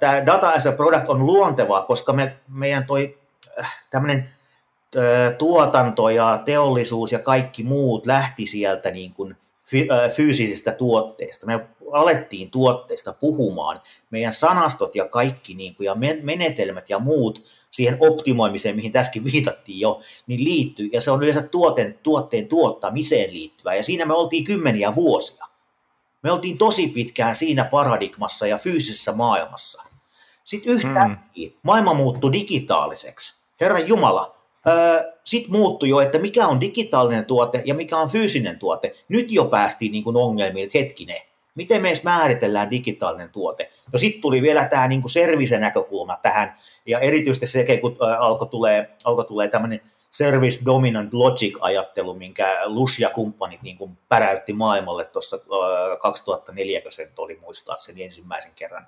[0.00, 3.18] tämä data as a product on luontevaa, koska me, meidän toi
[3.60, 4.28] äh, tämmöinen
[5.38, 9.36] tuotanto ja teollisuus ja kaikki muut lähti sieltä niin kuin
[10.14, 11.46] fyysisistä tuotteista.
[11.46, 11.60] Me
[11.92, 13.80] alettiin tuotteista puhumaan.
[14.10, 19.80] Meidän sanastot ja kaikki niin kuin, ja menetelmät ja muut siihen optimoimiseen, mihin tässäkin viitattiin
[19.80, 20.88] jo, niin liittyy.
[20.92, 23.74] Ja se on yleensä tuotteen, tuotteen tuottamiseen liittyvää.
[23.74, 25.46] Ja siinä me oltiin kymmeniä vuosia.
[26.22, 29.82] Me oltiin tosi pitkään siinä paradigmassa ja fyysisessä maailmassa.
[30.44, 31.58] Sitten yhtäkkiä hmm.
[31.62, 33.40] maailma muuttui digitaaliseksi.
[33.60, 34.36] Herran Jumala,
[35.24, 38.94] sitten muuttui jo, että mikä on digitaalinen tuote ja mikä on fyysinen tuote.
[39.08, 41.20] Nyt jo päästiin niin kuin ongelmiin, että hetkinen,
[41.54, 43.70] miten me edes määritellään digitaalinen tuote.
[43.92, 46.56] No sitten tuli vielä tämä niin service-näkökulma tähän,
[46.86, 49.80] ja erityisesti se, kun alkoi tulee, alko tulee tämmöinen
[50.10, 55.38] service dominant logic-ajattelu, minkä Lush ja kumppanit niin kuin päräytti maailmalle tuossa
[56.00, 58.86] 2004, kun se oli muistaakseni ensimmäisen kerran.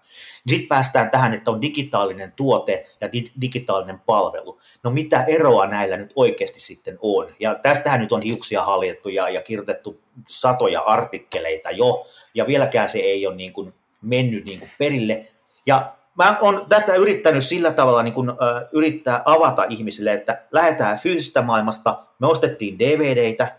[0.49, 4.61] Sitten päästään tähän, että on digitaalinen tuote ja di- digitaalinen palvelu.
[4.83, 7.35] No mitä eroa näillä nyt oikeasti sitten on?
[7.41, 12.99] Ja tästähän nyt on hiuksia haljettu ja, ja kirjoitettu satoja artikkeleita jo, ja vieläkään se
[12.99, 15.29] ei ole niin kuin mennyt niin kuin perille.
[15.67, 20.99] Ja mä oon tätä yrittänyt sillä tavalla niin kun, ö, yrittää avata ihmisille, että lähdetään
[20.99, 23.57] fyysisestä maailmasta, me ostettiin DVDitä,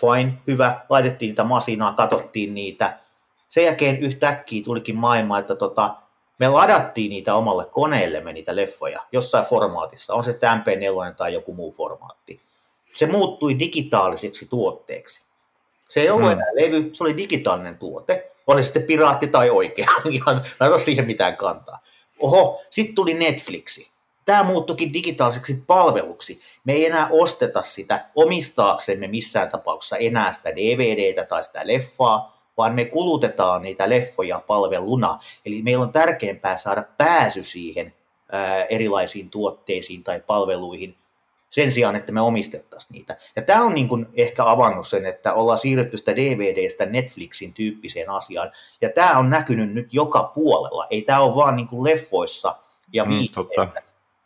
[0.00, 2.98] fine, hyvä, laitettiin niitä masinaa, katsottiin niitä.
[3.48, 5.94] Sen jälkeen yhtäkkiä tulikin maailma, että tota,
[6.38, 11.72] me ladattiin niitä omalle koneellemme niitä leffoja jossain formaatissa, on se MP4 tai joku muu
[11.72, 12.40] formaatti.
[12.92, 15.26] Se muuttui digitaaliseksi tuotteeksi.
[15.88, 16.32] Se ei ollut hmm.
[16.32, 18.31] enää levy, se oli digitaalinen tuote.
[18.46, 21.78] Oli sitten piraatti tai oikea, ihan laita siihen mitään kantaa.
[22.20, 23.92] Oho, sitten tuli Netflixi.
[24.24, 26.40] Tämä muuttukin digitaaliseksi palveluksi.
[26.64, 32.74] Me ei enää osteta sitä omistaaksemme missään tapauksessa enää sitä DVDtä tai sitä leffaa, vaan
[32.74, 35.18] me kulutetaan niitä leffoja palveluna.
[35.46, 37.94] Eli meillä on tärkeämpää saada pääsy siihen
[38.32, 40.96] ää, erilaisiin tuotteisiin tai palveluihin
[41.52, 43.16] sen sijaan, että me omistettaisiin niitä.
[43.36, 48.10] Ja tämä on niin kuin ehkä avannut sen, että ollaan siirretty sitä DVDstä Netflixin tyyppiseen
[48.10, 48.50] asiaan.
[48.80, 50.86] Ja tämä on näkynyt nyt joka puolella.
[50.90, 52.56] Ei tämä ole vaan niin kuin leffoissa
[52.92, 53.12] ja mm,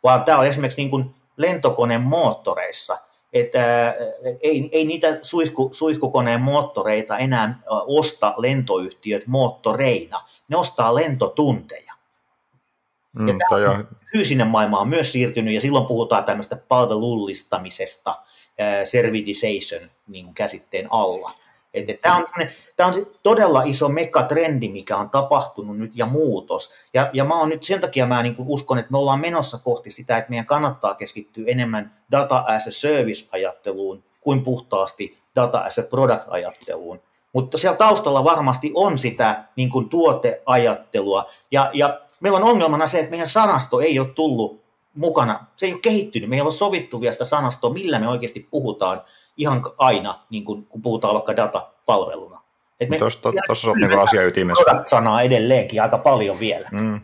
[0.03, 2.97] vaan tämä on esimerkiksi niin kuin lentokoneen moottoreissa.
[3.33, 3.95] Että
[4.41, 10.21] ei, ei niitä suihku, suihkukoneen moottoreita enää osta lentoyhtiöt moottoreina.
[10.47, 11.93] Ne ostaa lentotunteja.
[13.17, 18.15] Mm, ja tämä on, fyysinen maailma on myös siirtynyt, ja silloin puhutaan tämmöistä palvelullistamisesta,
[18.83, 21.33] servitization niin käsitteen alla.
[21.73, 22.25] Että tämä, on,
[22.75, 26.73] tämä on todella iso megatrendi, mikä on tapahtunut nyt ja muutos.
[26.93, 29.89] Ja, ja mä oon nyt sen takia mä niin uskon, että me ollaan menossa kohti
[29.89, 35.83] sitä, että meidän kannattaa keskittyä enemmän data as a service-ajatteluun kuin puhtaasti data as a
[35.83, 37.01] product-ajatteluun.
[37.33, 41.25] Mutta siellä taustalla varmasti on sitä niin kuin tuoteajattelua.
[41.51, 45.73] Ja, ja meillä on ongelmana se, että meidän sanasto ei ole tullut mukana, se ei
[45.73, 49.01] ole kehittynyt, me ei ole sovittu vielä sitä sanastoa, millä me oikeasti puhutaan
[49.37, 52.41] ihan aina, niin kun, kun puhutaan vaikka datapalveluna.
[53.47, 54.83] Tuossa on niin asia ytimessä.
[54.83, 56.69] sanaa edelleenkin aika paljon vielä.
[56.71, 57.01] Mm.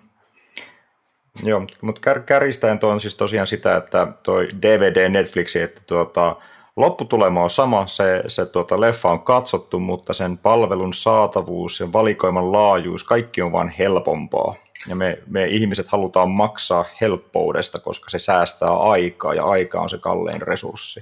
[1.43, 6.35] Joo, mutta kär, kärjistäen on siis tosiaan sitä, että toi DVD Netflixi, että tuota,
[6.75, 12.51] lopputulema on sama, se, se tuota, leffa on katsottu, mutta sen palvelun saatavuus ja valikoiman
[12.51, 14.55] laajuus, kaikki on vain helpompaa.
[14.87, 19.97] Ja me, me ihmiset halutaan maksaa helppoudesta, koska se säästää aikaa ja aika on se
[19.97, 21.01] kallein resurssi.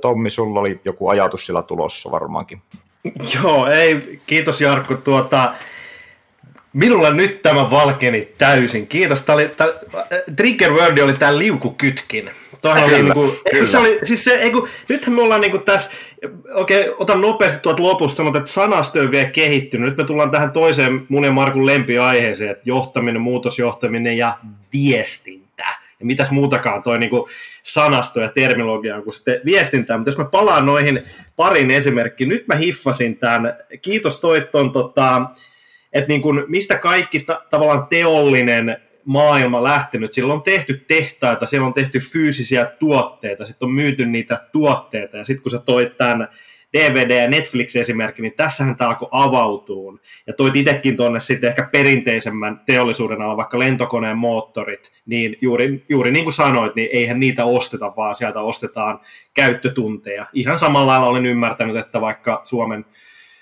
[0.00, 2.62] Tommi, sulla oli joku ajatus sillä tulossa varmaankin.
[3.34, 4.94] Joo, ei, kiitos Jarkko.
[4.94, 5.54] Tuota,
[6.72, 8.86] minulla nyt tämä valkeni täysin.
[8.86, 9.22] Kiitos.
[9.22, 9.72] Tämä oli, tämä,
[10.36, 12.30] Trigger Word oli tämä liukukytkin.
[12.60, 13.66] Tuohan oli Kyllä, niinku, kyllä.
[13.66, 15.90] se oli, siis se, ei kun, nythän me ollaan niinku tässä,
[16.54, 19.88] okei, okay, otan nopeasti tuolta lopusta, sanot, että sanasto on vielä kehittynyt.
[19.88, 24.38] Nyt me tullaan tähän toiseen mun ja Markun lempiaiheeseen, että johtaminen, muutosjohtaminen ja
[24.72, 25.64] viestintä.
[26.00, 27.28] Ja mitäs muutakaan toi niinku
[27.62, 29.98] sanasto ja terminologia on kuin sitten viestintää.
[29.98, 31.02] Mutta jos mä palaan noihin
[31.36, 35.22] parin esimerkkiin, nyt mä hiffasin tämän, kiitos toi ton tota,
[35.92, 40.12] että niin kuin, mistä kaikki ta- tavallaan teollinen maailma lähtenyt.
[40.12, 45.24] Siellä on tehty tehtaita, siellä on tehty fyysisiä tuotteita, sitten on myyty niitä tuotteita, ja
[45.24, 46.28] sitten kun sä toit tämän
[46.76, 50.00] DVD- ja Netflix-esimerkki, niin tässähän tämä alkoi avautuun.
[50.26, 56.10] Ja toit itsekin tuonne sitten ehkä perinteisemmän teollisuuden alla, vaikka lentokoneen moottorit, niin juuri, juuri
[56.10, 59.00] niin kuin sanoit, niin eihän niitä osteta, vaan sieltä ostetaan
[59.34, 60.26] käyttötunteja.
[60.32, 62.84] Ihan samalla lailla olen ymmärtänyt, että vaikka Suomen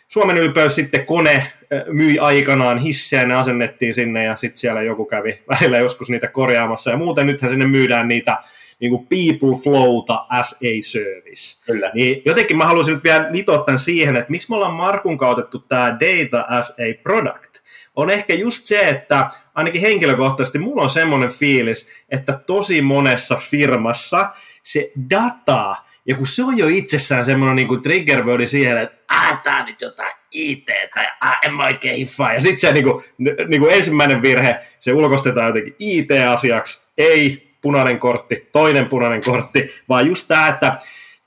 [0.09, 1.42] Suomen ylpeys sitten kone
[1.87, 6.90] myi aikanaan hissejä, ne asennettiin sinne ja sitten siellä joku kävi välillä joskus niitä korjaamassa.
[6.90, 8.37] Ja muuten nythän sinne myydään niitä
[8.81, 11.62] niin kuin people flowta as a service.
[11.66, 11.90] Kyllä.
[11.94, 15.59] Niin jotenkin mä haluaisin nyt vielä nitoa tämän siihen, että miksi me ollaan Markun kautettu
[15.59, 17.59] tämä data as a product.
[17.97, 24.31] On ehkä just se, että ainakin henkilökohtaisesti mulla on semmoinen fiilis, että tosi monessa firmassa
[24.62, 25.77] se data
[26.09, 29.61] ja kun se on jo itsessään semmoinen niin kuin trigger wordi siihen, että ah, tää
[29.61, 32.35] on nyt jotain IT, tai ah, en mä oikein hiffaa.
[32.35, 33.05] Ja sitten se niin kuin,
[33.49, 40.07] niin kuin ensimmäinen virhe, se ulkostetaan jotenkin IT-asiaksi, ei punainen kortti, toinen punainen kortti, vaan
[40.07, 40.77] just tämä, että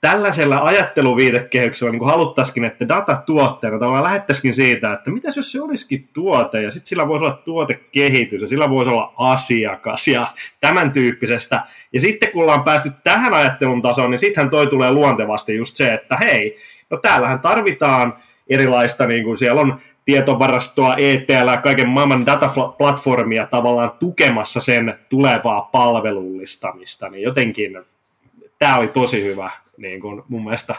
[0.01, 6.09] tällaisella ajatteluviitekehyksellä niin haluttaisikin, että data tuotteena tavallaan lähettäisikin siitä, että mitäs jos se olisikin
[6.13, 10.27] tuote, ja sitten sillä voisi olla tuotekehitys, ja sillä voisi olla asiakas, ja
[10.61, 11.63] tämän tyyppisestä.
[11.93, 15.93] Ja sitten kun ollaan päästy tähän ajattelun tasoon, niin sittenhän toi tulee luontevasti just se,
[15.93, 16.57] että hei,
[16.89, 18.17] no täällähän tarvitaan
[18.49, 27.09] erilaista, niin kuin siellä on tietovarastoa, ETL kaiken maailman dataplatformia tavallaan tukemassa sen tulevaa palvelullistamista,
[27.09, 27.79] niin jotenkin
[28.59, 30.75] tämä oli tosi hyvä, niin kuin mun mielestä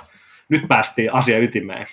[0.48, 1.86] nyt päästiin asia ytimeen.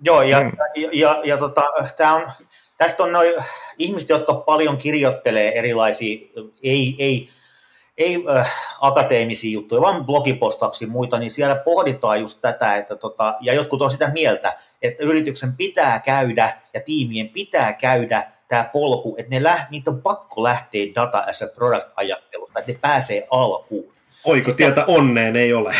[0.00, 0.52] Joo, ja, mm.
[0.74, 1.62] ja, ja, ja tota,
[1.96, 2.30] tää on,
[2.78, 3.32] tästä on noin
[3.78, 6.28] ihmiset, jotka paljon kirjoittelee erilaisia,
[6.62, 7.28] ei, ei,
[7.98, 13.54] ei äh, akateemisia juttuja, vaan blogipostauksia muita, niin siellä pohditaan just tätä, että tota, ja
[13.54, 19.30] jotkut on sitä mieltä, että yrityksen pitää käydä ja tiimien pitää käydä tämä polku, että
[19.30, 23.94] ne läht, niitä on pakko lähteä data as a product ajattelusta, että ne pääsee alkuun.
[24.24, 25.74] Oiko tietä onneen ei ole.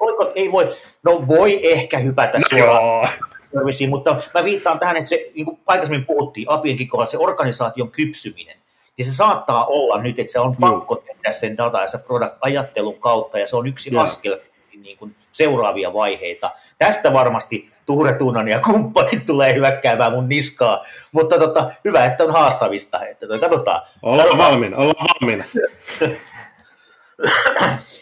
[0.00, 0.72] Oiko, ei voi,
[1.02, 3.08] no voi ehkä hypätä no suoraan
[3.88, 8.56] mutta mä viittaan tähän, että se, niin kuin aikaisemmin puhuttiin Apienkin kohdalla, se organisaation kypsyminen,
[8.98, 13.00] niin se saattaa olla nyt, että se on pakko tehdä sen data ja se product-ajattelun
[13.00, 14.02] kautta, ja se on yksi Joo.
[14.02, 14.38] askel
[14.82, 16.50] niin kuin seuraavia vaiheita.
[16.78, 22.32] Tästä varmasti Tuure Tuunan ja kumppanit tulee hyökkäämään mun niskaa, mutta tota, hyvä, että on
[22.32, 23.06] haastavista.
[23.06, 23.82] Että toi, katsotaan.
[24.02, 24.52] Ollaan katsotaan.
[24.52, 25.44] valmiina, ollaan valmiina.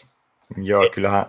[0.56, 1.26] Joo, kyllähän,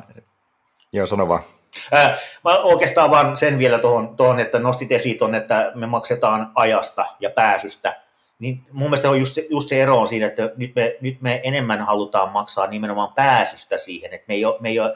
[0.93, 1.43] joo sano vaan.
[1.91, 6.51] Ää, mä oikeastaan vaan sen vielä tuohon, tuohon että nostit esiin tuon, että me maksetaan
[6.55, 8.01] ajasta ja pääsystä.
[8.39, 11.41] Niin mun mielestä on just, just se ero on siinä, että nyt me, nyt me
[11.43, 14.93] enemmän halutaan maksaa nimenomaan pääsystä siihen, että me ei, ole, me ei, ole,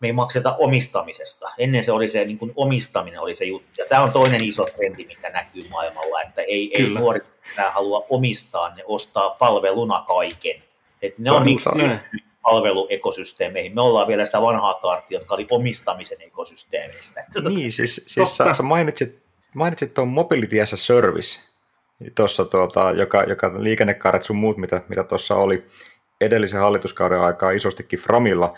[0.00, 1.48] me ei makseta omistamisesta.
[1.58, 3.68] Ennen se oli se niin kuin omistaminen oli se juttu.
[3.78, 7.20] Ja tämä on toinen iso trendi, mikä näkyy maailmalla, että ei, ei nuori
[7.52, 10.62] enää halua omistaa, ne ostaa palveluna kaiken.
[11.02, 12.00] Et ne on, on niin
[12.50, 13.74] palveluekosysteemeihin.
[13.74, 17.24] Me ollaan vielä sitä vanhaa kaartia, jotka oli omistamisen ekosysteemeistä.
[17.48, 19.18] Niin, siis, siis sä, sä mainitsit,
[19.54, 21.40] mainitsit tuon Mobility as a Service,
[22.14, 25.66] tossa, tuota, joka, joka liikennekaaret sun muut, mitä, mitä tuossa oli
[26.20, 28.50] edellisen hallituskauden aikaa isostikin Framilla.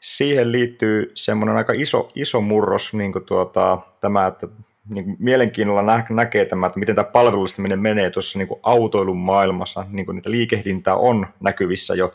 [0.00, 4.48] Siihen liittyy semmoinen aika iso, iso murros, niin kuin tuota, tämä, että
[4.94, 9.16] niin kuin mielenkiinnolla nä- näkee tämä, että miten tämä palvelullistaminen menee tuossa niin kuin autoilun
[9.16, 12.14] maailmassa, niin kuin niitä liikehdintää on näkyvissä jo,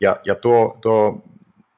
[0.00, 1.22] ja, ja tuo, tuo,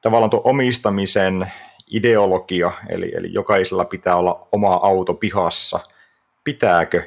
[0.01, 1.51] tavallaan tuo omistamisen
[1.91, 5.79] ideologia, eli, eli jokaisella pitää olla oma auto pihassa,
[6.43, 7.03] pitääkö?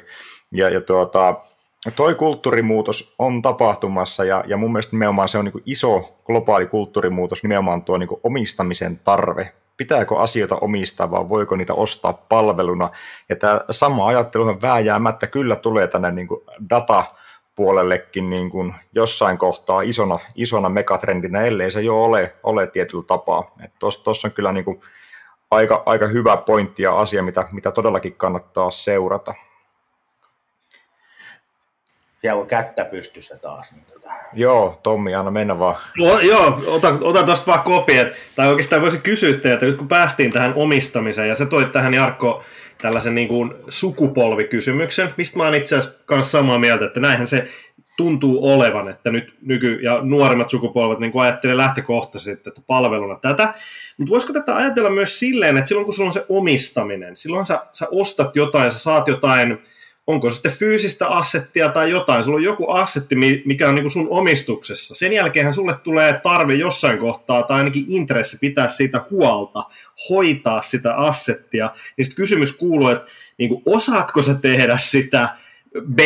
[0.51, 1.35] Ja, ja tuota,
[1.95, 7.43] toi kulttuurimuutos on tapahtumassa, ja, ja mun mielestä nimenomaan se on niin iso globaali kulttuurimuutos,
[7.43, 9.53] nimenomaan tuo niin omistamisen tarve.
[9.77, 12.89] Pitääkö asioita omistaa, vai voiko niitä ostaa palveluna?
[13.29, 16.27] Ja tämä sama ajattelu vääjäämättä kyllä tulee tänne niin
[16.69, 17.03] data
[17.55, 23.55] puolellekin niin kuin jossain kohtaa isona, isona megatrendinä, ellei se jo ole, ole tietyllä tapaa.
[23.79, 24.81] Tuossa on kyllä niin kuin
[25.51, 29.33] aika, aika hyvä pointti ja asia, mitä, mitä todellakin kannattaa seurata.
[32.25, 33.71] Siellä on kättä pystyssä taas.
[33.71, 34.09] Niin tota.
[34.33, 35.75] Joo, Tommi, anna mennä vaan.
[35.97, 37.93] No, joo, ota, ota tuosta vaan kopi,
[38.35, 42.43] tai oikeastaan voisi kysyä teiltä, nyt kun päästiin tähän omistamiseen, ja se toi tähän Jarkko
[42.81, 47.47] tällaisen niin kuin sukupolvikysymyksen, mistä mä oon itse asiassa kanssa samaa mieltä, että näinhän se
[47.97, 53.53] tuntuu olevan, että nyt nyky- ja nuoremmat sukupolvet niin ajattelee lähtökohtaisesti, että palveluna tätä.
[53.97, 57.59] Mutta voisiko tätä ajatella myös silleen, että silloin kun sulla on se omistaminen, silloin sä,
[57.71, 59.59] sä ostat jotain, sä saat jotain,
[60.07, 63.15] onko se sitten fyysistä assettia tai jotain, sulla on joku assetti,
[63.45, 64.95] mikä on niin sun omistuksessa.
[64.95, 69.63] Sen jälkeen sulle tulee tarve jossain kohtaa tai ainakin intressi pitää siitä huolta,
[70.09, 71.71] hoitaa sitä assettia.
[71.97, 75.29] Niin sitten kysymys kuuluu, että niin kuin, osaatko sä tehdä sitä,
[75.95, 75.99] B,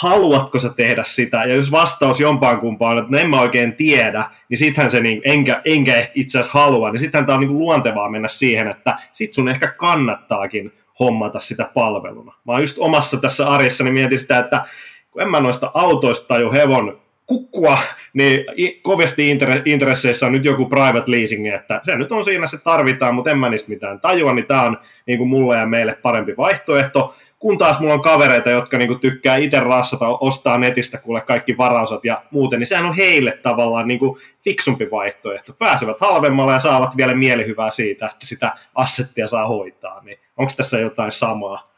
[0.00, 4.26] haluatko sä tehdä sitä, ja jos vastaus jompaan kumpaan että no en mä oikein tiedä,
[4.48, 8.10] niin sittenhän se, niin, enkä, enkä itse asiassa halua, niin sittenhän tämä on niin luontevaa
[8.10, 12.32] mennä siihen, että sit sun ehkä kannattaakin hommata sitä palveluna.
[12.44, 14.64] Mä just omassa tässä arjessa niin mietin sitä, että
[15.10, 17.78] kun en mä noista autoista jo hevon kukkua,
[18.12, 18.44] niin
[18.82, 23.30] kovasti intresseissä on nyt joku private leasing, että se nyt on siinä, se tarvitaan, mutta
[23.30, 27.14] en mä niistä mitään tajua, niin tämä on niin kuin mulle ja meille parempi vaihtoehto
[27.44, 32.04] kun taas mulla on kavereita, jotka niinku tykkää itse rassata, ostaa netistä kuule kaikki varausat
[32.04, 35.52] ja muuten, niin sehän on heille tavallaan niinku fiksumpi vaihtoehto.
[35.52, 40.00] Pääsevät halvemmalla ja saavat vielä mielihyvää siitä, että sitä assettia saa hoitaa.
[40.04, 41.74] Niin onko tässä jotain samaa?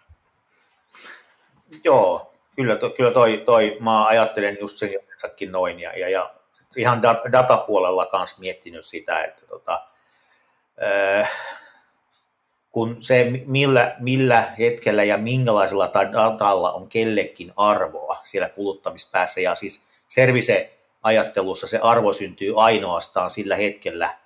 [1.84, 6.34] Joo, kyllä, to, kyllä toi, toi, mä ajattelen just sen jossakin noin ja, ja, ja
[6.76, 9.86] ihan datapuolella kanssa miettinyt sitä, että tota,
[10.82, 11.30] äh,
[12.70, 19.40] kun se, millä, millä hetkellä ja minkälaisella datalla on kellekin arvoa siellä kuluttamispäässä.
[19.40, 24.18] Ja siis service-ajattelussa se arvo syntyy ainoastaan sillä hetkellä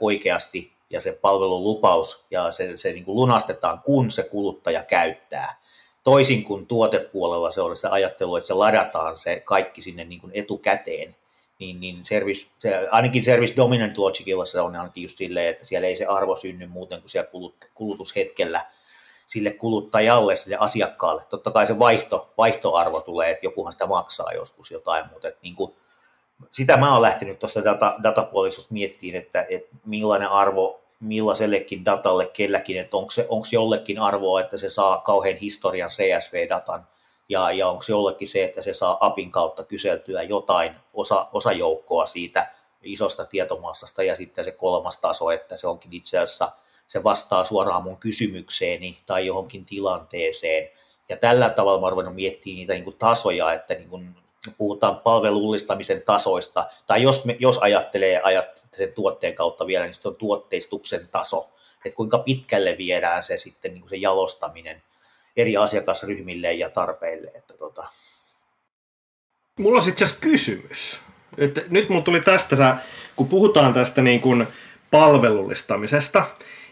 [0.00, 5.60] oikeasti ja se palvelun lupaus ja se, se niin kuin lunastetaan, kun se kuluttaja käyttää.
[6.04, 10.32] Toisin kuin tuotepuolella se on se ajattelu, että se ladataan se kaikki sinne niin kuin
[10.34, 11.16] etukäteen
[11.58, 15.88] niin, niin service, se, ainakin service dominant logicilla se on ainakin just silleen, että siellä
[15.88, 18.66] ei se arvo synny muuten kuin siellä kulut, kulutushetkellä
[19.26, 21.22] sille kuluttajalle, sille asiakkaalle.
[21.28, 25.54] Totta kai se vaihto, vaihtoarvo tulee, että jokuhan sitä maksaa joskus jotain, mutta että niin
[25.54, 25.74] kuin,
[26.50, 32.80] sitä mä oon lähtenyt tuossa data, datapuolisuus miettiin, että, että millainen arvo millaisellekin datalle kelläkin,
[32.80, 36.86] että onko, se, onko jollekin arvoa, että se saa kauhean historian CSV-datan
[37.28, 42.50] ja, ja onko jollekin se, että se saa apin kautta kyseltyä jotain osa, osajoukkoa siitä
[42.82, 46.52] isosta tietomassasta ja sitten se kolmas taso, että se onkin itse asiassa,
[46.86, 50.68] se vastaa suoraan mun kysymykseeni tai johonkin tilanteeseen.
[51.08, 54.16] Ja tällä tavalla mä ruvennut miettimään niitä niin kuin tasoja, että niin kuin
[54.58, 60.08] puhutaan palvelullistamisen tasoista, tai jos, me, jos ajattelee, ajattelee sen tuotteen kautta vielä, niin se
[60.08, 61.50] on tuotteistuksen taso,
[61.84, 64.82] että kuinka pitkälle viedään se sitten niin kuin se jalostaminen–
[65.36, 67.30] eri asiakasryhmille ja tarpeille.
[67.34, 67.86] Että tota.
[69.58, 71.00] Mulla on itse kysymys.
[71.38, 72.76] Että nyt mun tuli tästä,
[73.16, 74.46] kun puhutaan tästä niin kuin
[74.90, 76.26] palvelullistamisesta,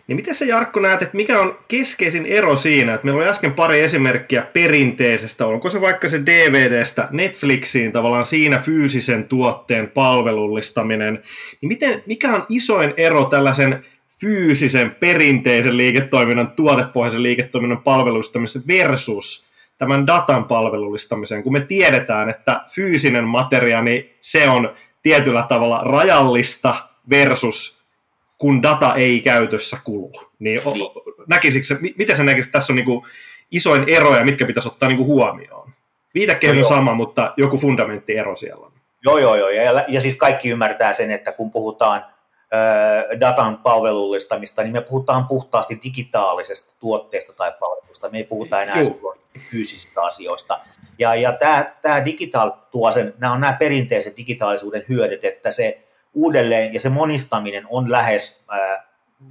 [0.07, 3.53] niin miten sä Jarkko näet, että mikä on keskeisin ero siinä, että meillä oli äsken
[3.53, 11.15] pari esimerkkiä perinteisestä, onko se vaikka se DVDstä Netflixiin tavallaan siinä fyysisen tuotteen palvelullistaminen,
[11.61, 13.85] niin miten, mikä on isoin ero tällaisen
[14.21, 19.47] fyysisen perinteisen liiketoiminnan, tuotepohjaisen liiketoiminnan palvelustamisen versus
[19.79, 26.75] tämän datan palvelullistamisen, kun me tiedetään, että fyysinen materia, niin se on tietyllä tavalla rajallista
[27.11, 27.82] versus
[28.43, 30.13] kun data ei käytössä kulu.
[30.39, 30.91] Niin, niin.
[31.27, 33.05] näkisikö, miten sä näkisit, että tässä on niin kuin
[33.51, 35.71] isoin ero ja mitkä pitäisi ottaa niin kuin huomioon?
[36.15, 38.73] Viitekehys on sama, mutta joku fundamentti-ero siellä on.
[39.05, 39.49] Joo, joo, joo.
[39.49, 42.05] Ja, ja siis kaikki ymmärtää sen, että kun puhutaan
[43.21, 48.09] datan palvelullistamista, niin me puhutaan puhtaasti digitaalisesta tuotteesta tai palvelusta.
[48.09, 48.77] Me ei puhuta enää
[49.51, 50.59] fyysisistä asioista.
[50.99, 55.83] Ja, ja tämä, tämä digital tuo sen, nämä on nämä perinteiset digitaalisuuden hyödyt, että se
[56.15, 58.85] uudelleen ja se monistaminen on lähes, äh,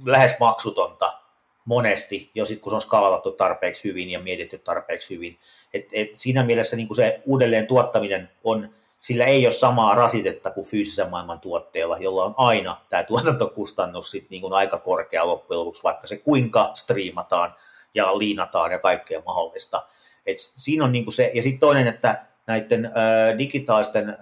[0.04, 1.18] lähes maksutonta
[1.64, 5.38] monesti, jo sitten kun se on skaalattu tarpeeksi hyvin ja mietitty tarpeeksi hyvin.
[5.74, 8.70] Et, et siinä mielessä niin se uudelleen tuottaminen on
[9.02, 14.30] sillä ei ole samaa rasitetta kuin fyysisen maailman tuotteella, jolla on aina tämä tuotantokustannus sit
[14.30, 17.54] niin kuin aika korkea loppujen lopuksi, vaikka se kuinka striimataan
[17.94, 19.82] ja liinataan ja kaikkea mahdollista.
[20.26, 24.16] Et siinä on niin kuin se, ja sitten toinen, että näiden äh, digitaalisten äh,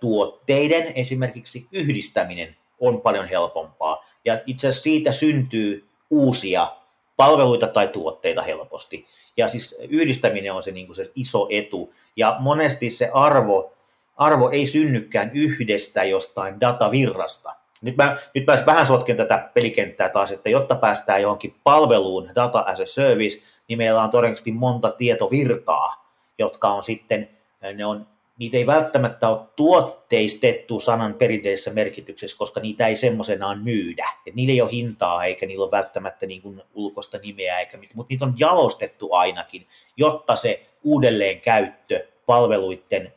[0.00, 4.04] tuotteiden esimerkiksi yhdistäminen on paljon helpompaa.
[4.24, 6.72] Ja itse asiassa siitä syntyy uusia
[7.16, 9.06] palveluita tai tuotteita helposti.
[9.36, 11.94] Ja siis yhdistäminen on se, niin kuin se iso etu.
[12.16, 13.72] Ja monesti se arvo
[14.16, 20.32] arvo ei synnykään yhdestä jostain datavirrasta, nyt mä, nyt mä vähän sotken tätä pelikenttää taas,
[20.32, 23.38] että jotta päästään johonkin palveluun, data as a service,
[23.68, 27.28] niin meillä on todennäköisesti monta tietovirtaa, jotka on sitten,
[27.74, 28.06] ne on,
[28.38, 34.08] niitä ei välttämättä ole tuotteistettu sanan perinteisessä merkityksessä, koska niitä ei semmoisenaan myydä.
[34.26, 37.94] Et niillä ei ole hintaa, eikä niillä ole välttämättä niin kuin ulkoista nimeä, eikä mit,
[37.94, 39.66] mutta niitä on jalostettu ainakin,
[39.96, 43.14] jotta se uudelleenkäyttö palveluiden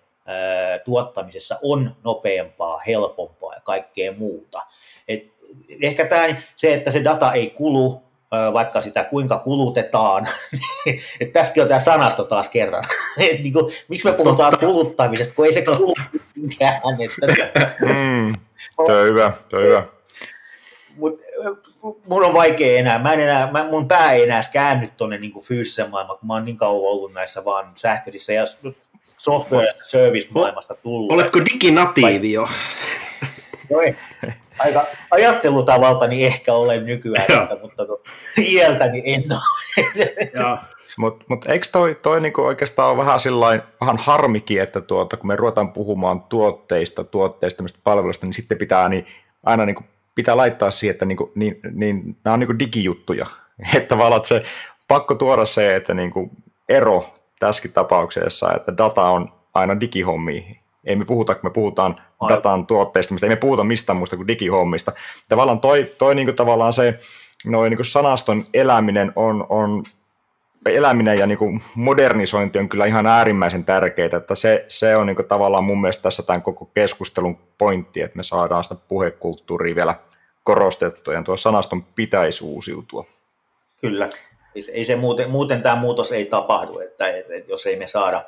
[0.86, 4.62] tuottamisessa on nopeampaa, helpompaa ja kaikkea muuta.
[5.08, 5.32] Et
[5.82, 8.04] ehkä tämä, se, että se data ei kulu,
[8.54, 10.28] vaikka sitä kuinka kulutetaan.
[11.20, 12.84] että tässäkin on tämä sanasto taas kerran.
[13.30, 15.94] Et niin kuin, miksi me puhutaan kuluttamisesta, kun ei se kulu
[16.36, 16.82] mitään.
[17.80, 18.34] mm,
[18.76, 19.84] tuo on hyvä, tuo on hyvä.
[20.96, 21.22] Mut,
[22.08, 25.42] mun on vaikea enää, mä en enää, mä, mun pää ei enää käänny tuonne niin
[25.44, 28.46] fyysisen maailmaan, kun mä oon niin kauan ollut näissä vaan sähköisissä ja
[29.18, 31.12] software service maailmasta tullut.
[31.12, 32.48] Oletko diginatiivi jo?
[33.70, 33.96] No ei.
[34.66, 38.02] Aika ajattelutavaltani ehkä olen nykyään, että, mutta to,
[38.38, 40.60] iältäni en ole.
[40.98, 45.28] Mutta mut eikö toi, toi niinku oikeastaan ole vähän sillain, vähän harmikin, että tuota, kun
[45.28, 49.08] me ruvetaan puhumaan tuotteista, tuotteista, palveluista, niin sitten pitää niin,
[49.44, 49.84] aina niinku,
[50.16, 53.26] pitää laittaa siihen, että niinku, niin, niin, nämä on niinku digijuttuja.
[53.76, 54.44] Että tavallaan se
[54.88, 56.30] pakko tuoda se, että niinku
[56.70, 57.06] ero
[57.40, 60.61] tässäkin tapauksessa, että data on aina digihommia.
[60.84, 62.38] Ei me puhuta, kun me puhutaan Aivan.
[62.38, 64.92] datan tuotteista, mistä ei me puhuta mistään muusta kuin digihommista.
[65.30, 66.98] Tavallaan toi, toi niin kuin tavallaan se
[67.46, 69.84] noin niin kuin sanaston eläminen on, on
[70.66, 75.16] eläminen ja niin kuin modernisointi on kyllä ihan äärimmäisen tärkeää, että se, se on niin
[75.16, 79.96] kuin tavallaan mun mielestä tässä tämän koko keskustelun pointti, että me saadaan sitä puhekulttuuria vielä
[80.44, 83.06] korostettua ja tuo sanaston pitäisi uusiutua.
[83.82, 84.10] Kyllä,
[84.56, 87.88] ei, ei se muuten, muuten tämä muutos ei tapahdu, että, että, että jos ei me
[87.88, 88.24] saada,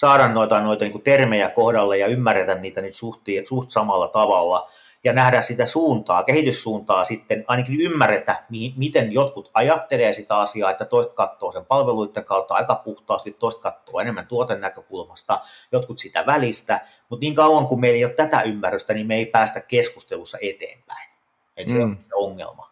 [0.00, 4.68] saada noita, noita niin termejä kohdalle ja ymmärretä niitä nyt suht, suht samalla tavalla
[5.04, 10.84] ja nähdä sitä suuntaa, kehityssuuntaa sitten, ainakin ymmärretä, mi, miten jotkut ajattelee sitä asiaa, että
[10.84, 15.40] toista katsoo sen palveluiden kautta aika puhtaasti, toista katsoo enemmän tuoten näkökulmasta,
[15.72, 19.26] jotkut sitä välistä, mutta niin kauan kuin meillä ei ole tätä ymmärrystä, niin me ei
[19.26, 21.10] päästä keskustelussa eteenpäin.
[21.56, 21.84] Että se mm.
[21.84, 22.69] on ongelma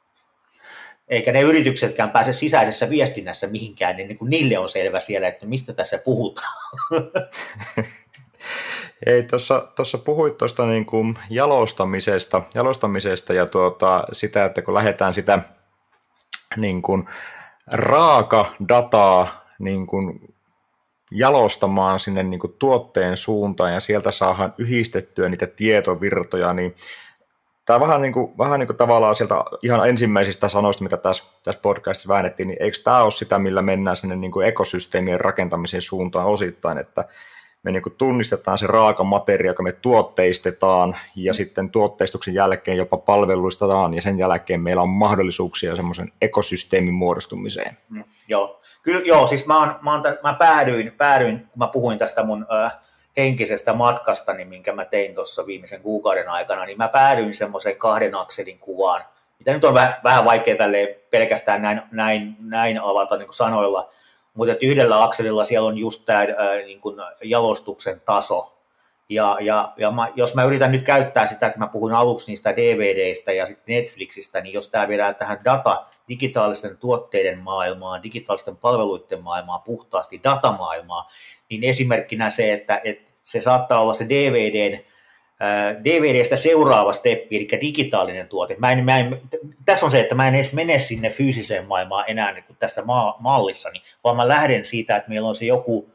[1.09, 5.47] eikä ne yrityksetkään pääse sisäisessä viestinnässä mihinkään, niin, niin kuin niille on selvä siellä, että
[5.47, 6.55] mistä tässä puhutaan.
[9.07, 9.23] Ei,
[9.77, 15.39] tuossa puhuit tuosta niin kuin jalostamisesta, jalostamisesta ja tuota, sitä, että kun lähdetään sitä
[16.57, 17.09] niin kuin
[17.67, 20.35] raaka dataa niin kuin
[21.11, 26.75] jalostamaan sinne niin kuin tuotteen suuntaan ja sieltä saadaan yhdistettyä niitä tietovirtoja, niin
[27.69, 31.61] tämä vähän niin kuin, vähän niin kuin tavallaan sieltä ihan ensimmäisistä sanoista, mitä tässä, tässä
[31.61, 36.27] podcastissa väännettiin, niin eikö tämä ole sitä, millä mennään sinne niin kuin ekosysteemien rakentamisen suuntaan
[36.27, 37.05] osittain, että
[37.63, 42.97] me niin kuin tunnistetaan se raaka materia, joka me tuotteistetaan, ja sitten tuotteistuksen jälkeen jopa
[42.97, 47.77] palveluistetaan, ja sen jälkeen meillä on mahdollisuuksia semmoisen ekosysteemin muodostumiseen.
[47.89, 51.99] Mm, joo, kyllä joo, siis mä, oon, mä, oon, mä päädyin, päädyin, kun mä puhuin
[51.99, 52.77] tästä mun äh,
[53.19, 58.59] henkisestä matkastani, minkä mä tein tuossa viimeisen kuukauden aikana, niin mä päädyin semmoiseen kahden akselin
[58.59, 59.05] kuvaan,
[59.39, 63.91] mitä nyt on vähän, vähän vaikea tälle pelkästään näin, näin, näin avata niin kuin sanoilla,
[64.35, 66.25] mutta yhdellä akselilla siellä on just tämä
[66.67, 68.55] niin kuin jalostuksen taso.
[69.09, 72.57] Ja, ja, ja mä, jos mä yritän nyt käyttää sitä, kun mä puhun aluksi niistä
[72.57, 79.23] DVDistä ja sitten Netflixistä, niin jos tämä viedään tähän data, digitaalisten tuotteiden maailmaan, digitaalisten palveluiden
[79.23, 81.05] maailmaan, puhtaasti datamaailmaan,
[81.51, 84.85] niin esimerkkinä se, että, että se saattaa olla se DVDn,
[85.85, 88.57] DVDstä seuraava steppi, eli digitaalinen tuote.
[88.59, 89.21] Mä en, mä en,
[89.65, 92.85] tässä on se, että mä en edes mene sinne fyysiseen maailmaan enää niin kuin tässä
[92.85, 95.91] ma- mallissani, vaan mä lähden siitä, että meillä on se joku,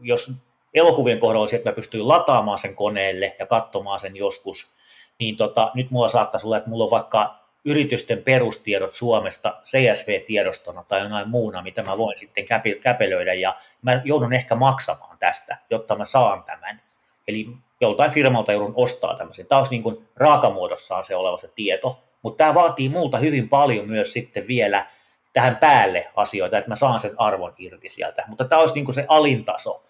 [0.00, 0.32] jos
[0.74, 4.72] elokuvien kohdalla se, että mä pystyn lataamaan sen koneelle ja katsomaan sen joskus,
[5.18, 11.00] niin tota, nyt mulla saattaisi olla, että mulla on vaikka yritysten perustiedot Suomesta CSV-tiedostona tai
[11.00, 12.44] jonain muuna, mitä mä voin sitten
[12.80, 16.82] käpelöidä ja mä joudun ehkä maksamaan tästä, jotta mä saan tämän.
[17.28, 17.48] Eli
[17.80, 19.46] joltain firmalta joudun ostaa tämmöisen.
[19.46, 23.88] Tämä olisi niin kuin raakamuodossaan se oleva se tieto, mutta tämä vaatii muuta hyvin paljon
[23.88, 24.86] myös sitten vielä
[25.32, 28.24] tähän päälle asioita, että mä saan sen arvon irti sieltä.
[28.26, 29.84] Mutta tämä olisi niin kuin se alintaso.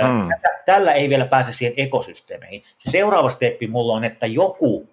[0.00, 0.28] Hmm.
[0.66, 2.62] Tällä ei vielä pääse siihen ekosysteemeihin.
[2.78, 4.88] Se seuraava steppi mulla on, että joku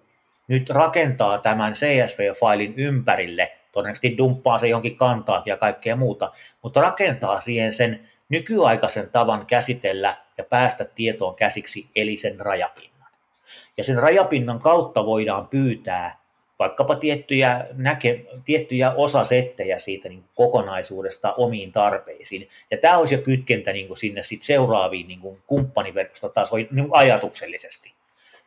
[0.48, 6.32] nyt rakentaa tämän CSV-failin ympärille, todennäköisesti dumppaa se jonkin kantaat ja kaikkea muuta,
[6.62, 13.10] mutta rakentaa siihen sen nykyaikaisen tavan käsitellä ja päästä tietoon käsiksi, eli sen rajapinnan.
[13.76, 16.26] Ja sen rajapinnan kautta voidaan pyytää
[16.58, 22.48] vaikkapa tiettyjä, näke, tiettyjä osasettejä siitä niin kokonaisuudesta omiin tarpeisiin.
[22.70, 27.95] Ja tämä olisi jo kytkentä niin kuin sinne sit seuraaviin niin kuin kumppaniverkostotasoihin niin ajatuksellisesti.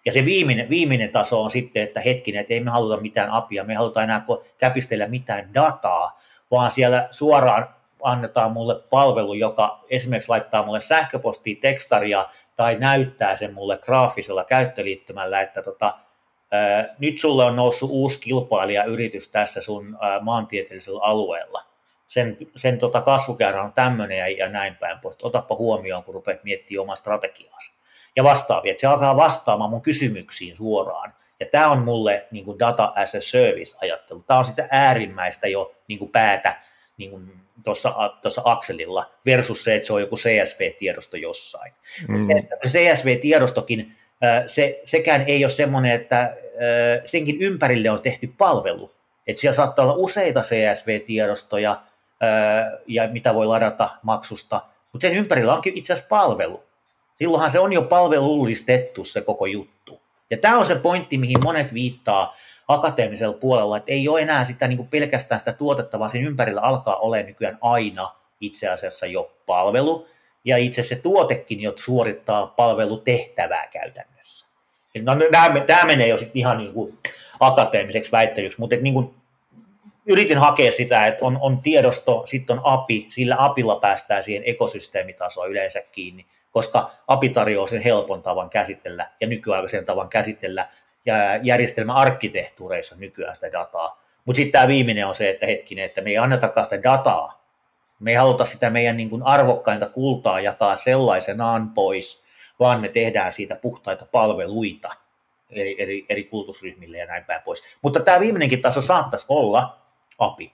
[0.06, 3.64] Ja se viimeinen, viimeinen taso on sitten, että hetkinen, että ei me haluta mitään apia,
[3.64, 4.26] me ei haluta enää
[4.58, 6.20] käpistellä mitään dataa,
[6.52, 7.70] vaan siellä suoraan
[8.04, 12.26] annetaan mulle palvelu, joka esimerkiksi laittaa mulle sähköpostia, tekstaria
[12.56, 15.97] tai näyttää sen mulle graafisella käyttöliittymällä, että tota,
[16.52, 21.64] ää, nyt sulle on noussut uusi kilpailijayritys tässä sun ää, maantieteellisellä alueella.
[22.08, 25.18] Sen, sen tota kasvukäyrä on tämmöinen ja, ja näin päin pois.
[25.22, 27.79] Otappa huomioon, kun rupeat miettimään omaa strategiaasi.
[28.20, 31.14] Ja vastaavia, että se alkaa vastaamaan mun kysymyksiin suoraan.
[31.40, 34.24] Ja tämä on mulle niin kuin data as a service ajattelu.
[34.28, 36.62] Tämä on sitä äärimmäistä jo niin kuin päätä
[36.98, 37.32] niin kuin
[37.64, 41.74] tuossa akselilla versus se, että se on joku CSV-tiedosto jossain.
[42.08, 42.22] Mm.
[42.22, 43.92] Se, se CSV-tiedostokin,
[44.48, 46.36] se, sekään ei ole semmoinen, että
[47.06, 48.92] senkin ympärille on tehty palvelu.
[49.28, 51.82] Että siellä saattaa olla useita CSV-tiedostoja,
[52.88, 54.62] ja mitä voi ladata maksusta,
[54.94, 56.69] mutta sen ympärillä onkin itse asiassa palvelu.
[57.20, 60.02] Silloinhan se on jo palvelullistettu se koko juttu.
[60.30, 62.36] Ja tämä on se pointti, mihin monet viittaa,
[62.68, 66.62] akateemisella puolella, että ei ole enää sitä niin kuin pelkästään sitä tuotetta, vaan sen ympärillä
[66.62, 70.08] alkaa olla nykyään aina itse asiassa jo palvelu,
[70.46, 74.46] ja itse se tuotekin jo suorittaa palvelutehtävää käytännössä.
[75.02, 76.94] No, tämä, tämä menee jo sitten ihan niin kuin
[77.40, 79.14] akateemiseksi väittelyksi, mutta niin kuin
[80.06, 85.52] yritin hakea sitä, että on, on tiedosto, sitten on API, sillä APIlla päästään siihen ekosysteemitasoon
[85.52, 90.68] yleensä kiinni, koska API tarjoaa sen helpon tavan käsitellä ja nykyaikaisen tavan käsitellä
[91.43, 94.02] järjestelmän arkkitehtuureissa nykyään sitä dataa.
[94.26, 97.43] Mutta sitten tämä viimeinen on se, että hetkinen, että me ei annetakaan sitä dataa.
[98.00, 102.24] Me ei haluta sitä meidän niin kuin arvokkainta kultaa jakaa sellaisenaan pois,
[102.60, 104.89] vaan me tehdään siitä puhtaita palveluita
[105.50, 107.64] eri, eri, eri kulutusryhmille ja näin päin pois.
[107.82, 109.78] Mutta tämä viimeinenkin taso saattaisi olla
[110.18, 110.54] API,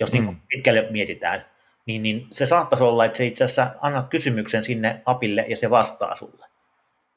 [0.00, 0.40] jos niin mm.
[0.48, 1.44] pitkälle mietitään.
[1.88, 5.70] Niin, niin se saattaisi olla, että se itse asiassa annat kysymyksen sinne APille ja se
[5.70, 6.46] vastaa sulle.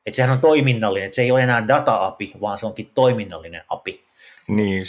[0.05, 4.03] Että sehän on toiminnallinen, että se ei ole enää data-api, vaan se onkin toiminnallinen api.
[4.47, 4.84] Niin,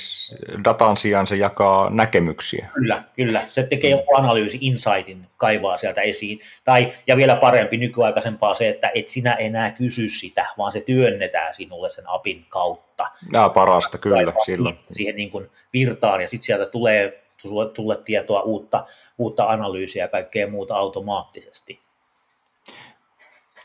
[0.65, 2.69] datan sijaan se jakaa näkemyksiä.
[2.75, 3.41] Kyllä, kyllä.
[3.49, 6.41] Se tekee joku analyysi, insightin, kaivaa sieltä esiin.
[6.65, 11.55] Tai, ja vielä parempi nykyaikaisempaa se, että et sinä enää kysy sitä, vaan se työnnetään
[11.55, 13.07] sinulle sen apin kautta.
[13.33, 14.79] Nämä parasta, kyllä, silloin.
[14.91, 17.22] Siihen niin kuin virtaan, ja sitten sieltä tulee
[17.75, 18.85] tulle tietoa, uutta,
[19.19, 21.81] uutta analyysiä ja kaikkea muuta automaattisesti.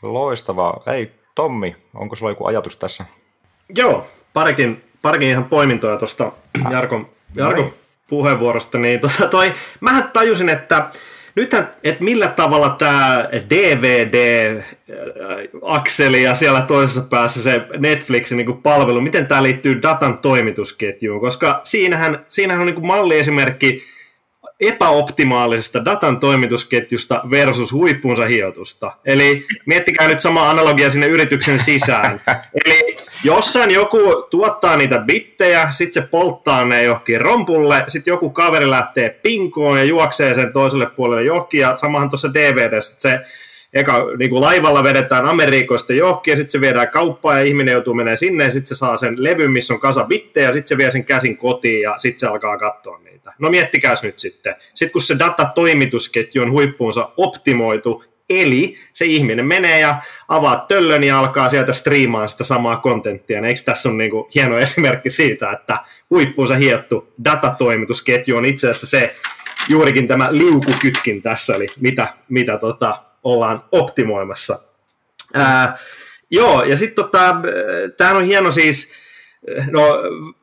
[0.02, 0.82] Loistavaa.
[0.86, 3.04] Ei, Tommi, onko sulla joku ajatus tässä?
[3.76, 6.32] Joo, parikin, parikin ihan poimintoja tuosta
[6.70, 7.72] Jarkon, Jarkon
[8.08, 8.78] puheenvuorosta.
[8.78, 10.90] Niin tota toi, mähän tajusin, että
[11.38, 14.62] nythän, että millä tavalla tämä DVD-akseli
[16.22, 22.24] ja siellä toisessa päässä se Netflixin niin palvelu, miten tämä liittyy datan toimitusketjuun, koska siinähän,
[22.28, 23.82] siinähän on niin malliesimerkki
[24.60, 28.92] epäoptimaalisesta datan toimitusketjusta versus huippuunsa hiotusta.
[29.04, 32.20] Eli miettikää nyt sama analogia sinne yrityksen sisään.
[32.64, 32.94] Eli
[33.24, 33.98] jossain joku
[34.30, 39.84] tuottaa niitä bittejä, sitten se polttaa ne johonkin rompulle, sitten joku kaveri lähtee pinkoon ja
[39.84, 43.20] juoksee sen toiselle puolelle johonkin, ja samahan tuossa DVDssä, että se
[43.74, 47.94] eka niin kuin laivalla vedetään Amerikoista johonkin ja sitten se viedään kauppaan ja ihminen joutuu
[47.94, 50.76] menemään sinne ja sitten se saa sen levyn, missä on kasa bittejä ja sitten se
[50.76, 53.34] vie sen käsin kotiin ja sitten se alkaa katsoa niitä.
[53.38, 54.54] No miettikääs nyt sitten.
[54.74, 59.96] Sitten kun se datatoimitusketju on huippuunsa optimoitu, eli se ihminen menee ja
[60.28, 63.46] avaa töllön ja alkaa sieltä striimaa sitä samaa kontenttia.
[63.46, 65.78] Eikö tässä on niin kuin hieno esimerkki siitä, että
[66.10, 69.14] huippuunsa hiottu datatoimitusketju on itse asiassa se,
[69.68, 74.58] juurikin tämä liukukytkin tässä, eli mitä, mitä tota, ollaan optimoimassa.
[75.34, 75.78] Ää,
[76.30, 77.36] joo, ja sitten tota,
[77.96, 78.92] tämähän on hieno siis,
[79.70, 79.82] no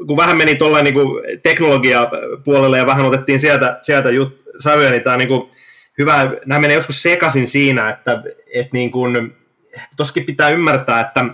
[0.07, 0.95] kun vähän meni tuolla niin
[1.43, 5.51] teknologiapuolelle ja vähän otettiin sieltä, sieltä jut, sävyä, niin tämä on niin kuin
[5.97, 8.23] hyvä, nämä menee joskus sekaisin siinä, että,
[8.53, 9.36] että niin kuin,
[9.97, 11.25] toskin pitää ymmärtää, että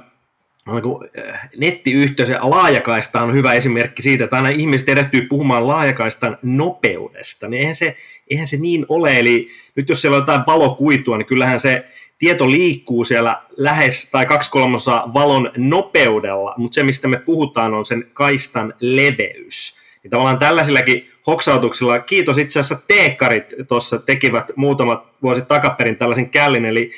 [0.68, 1.09] niin kuin,
[1.57, 7.59] nettiyhteys ja laajakaista on hyvä esimerkki siitä, että aina ihmiset erehtyy puhumaan laajakaistan nopeudesta, niin
[7.59, 7.95] eihän se,
[8.30, 11.86] eihän se niin ole, eli nyt jos siellä on jotain valokuitua, niin kyllähän se
[12.18, 17.86] tieto liikkuu siellä lähes tai kaksi kolmasosaa valon nopeudella, mutta se, mistä me puhutaan, on
[17.86, 19.82] sen kaistan leveys.
[20.03, 26.66] Ja tavallaan tällaisillakin hoksautuksilla, kiitos itse asiassa teekkarit tuossa tekivät muutamat vuosit takaperin tällaisen källin,
[26.66, 26.91] eli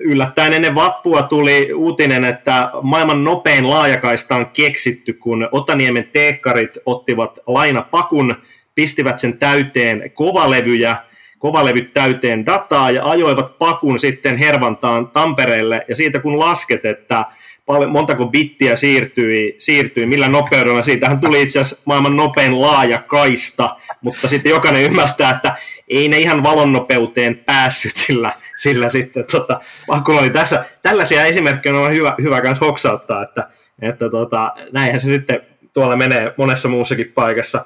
[0.00, 7.38] yllättäen ennen vappua tuli uutinen, että maailman nopein laajakaista on keksitty, kun Otaniemen teekkarit ottivat
[7.46, 8.34] lainapakun,
[8.74, 10.96] pistivät sen täyteen kovalevyjä,
[11.38, 17.24] kovalevyt täyteen dataa ja ajoivat pakun sitten Hervantaan Tampereelle ja siitä kun lasket, että
[17.88, 20.82] montako bittiä siirtyi, siirtyi, millä nopeudella.
[20.82, 25.56] Siitähän tuli itse asiassa maailman nopein laaja kaista, mutta sitten jokainen ymmärtää, että
[25.98, 31.78] ei ne ihan valonnopeuteen päässyt sillä, sillä sitten, tota, vaan kun oli tässä, tällaisia esimerkkejä
[31.78, 33.48] on hyvä, hyvä myös hoksauttaa, että,
[33.82, 35.40] että tota, näinhän se sitten
[35.72, 37.64] tuolla menee monessa muussakin paikassa.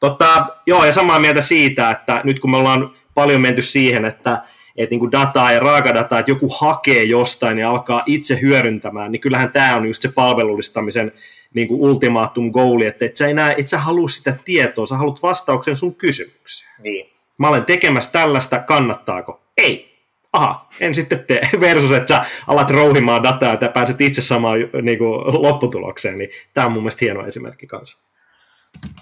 [0.00, 4.42] Tota, joo, ja samaa mieltä siitä, että nyt kun me ollaan paljon menty siihen, että,
[4.76, 9.20] että niin kuin dataa ja raakadataa, että joku hakee jostain ja alkaa itse hyödyntämään, niin
[9.20, 11.12] kyllähän tämä on just se palvelullistamisen
[11.54, 15.22] niin kuin ultimaatum goali, että et sä enää et sä halua sitä tietoa, sä haluat
[15.22, 16.70] vastauksen sun kysymykseen.
[16.82, 17.19] Niin.
[17.40, 19.40] Mä olen tekemässä tällaista, kannattaako?
[19.56, 19.90] Ei.
[20.32, 21.40] Aha, en sitten tee.
[21.60, 26.66] Versus, että sä alat rouhimaan dataa ja pääset itse samaan niin kuin, lopputulokseen, niin tämä
[26.66, 27.98] on mun mielestä hieno esimerkki kanssa.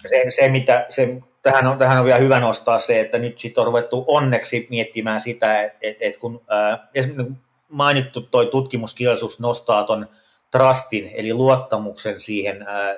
[0.09, 3.61] Se, se, mitä, se, tähän, on, tähän on vielä hyvä nostaa se, että nyt sitten
[3.61, 9.84] on ruvettu onneksi miettimään sitä, että et, et kun ää, esimerkiksi mainittu toi tutkimuskirjallisuus nostaa
[9.84, 10.09] ton
[10.51, 12.95] trustin, eli luottamuksen siihen ää,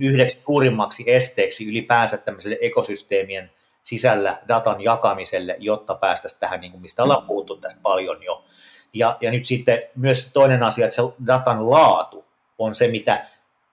[0.00, 3.50] yhdeksi suurimmaksi esteeksi ylipäänsä tämmöiselle ekosysteemien
[3.82, 8.44] sisällä datan jakamiselle, jotta päästäisiin tähän, niin kuin mistä ollaan puhuttu tässä paljon jo.
[8.94, 12.24] Ja, ja nyt sitten myös toinen asia, että se datan laatu
[12.58, 13.26] on se, mitä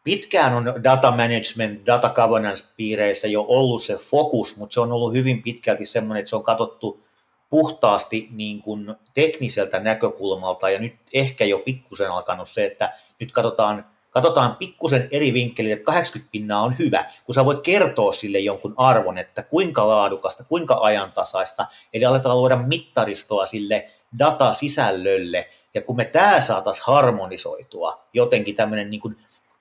[0.03, 5.13] pitkään on data management, data governance piireissä jo ollut se fokus, mutta se on ollut
[5.13, 7.03] hyvin pitkälti semmoinen, että se on katsottu
[7.49, 13.85] puhtaasti niin kuin tekniseltä näkökulmalta ja nyt ehkä jo pikkusen alkanut se, että nyt katsotaan,
[14.09, 18.73] katsotaan pikkusen eri vinkkelillä, että 80 pinnaa on hyvä, kun sä voit kertoa sille jonkun
[18.77, 23.89] arvon, että kuinka laadukasta, kuinka ajantasaista, eli aletaan luoda mittaristoa sille
[24.19, 29.17] datasisällölle, ja kun me tämä saataisiin harmonisoitua, jotenkin tämmöinen, niin kuin,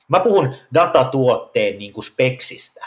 [0.09, 2.87] mä puhun datatuotteen niin kuin speksistä,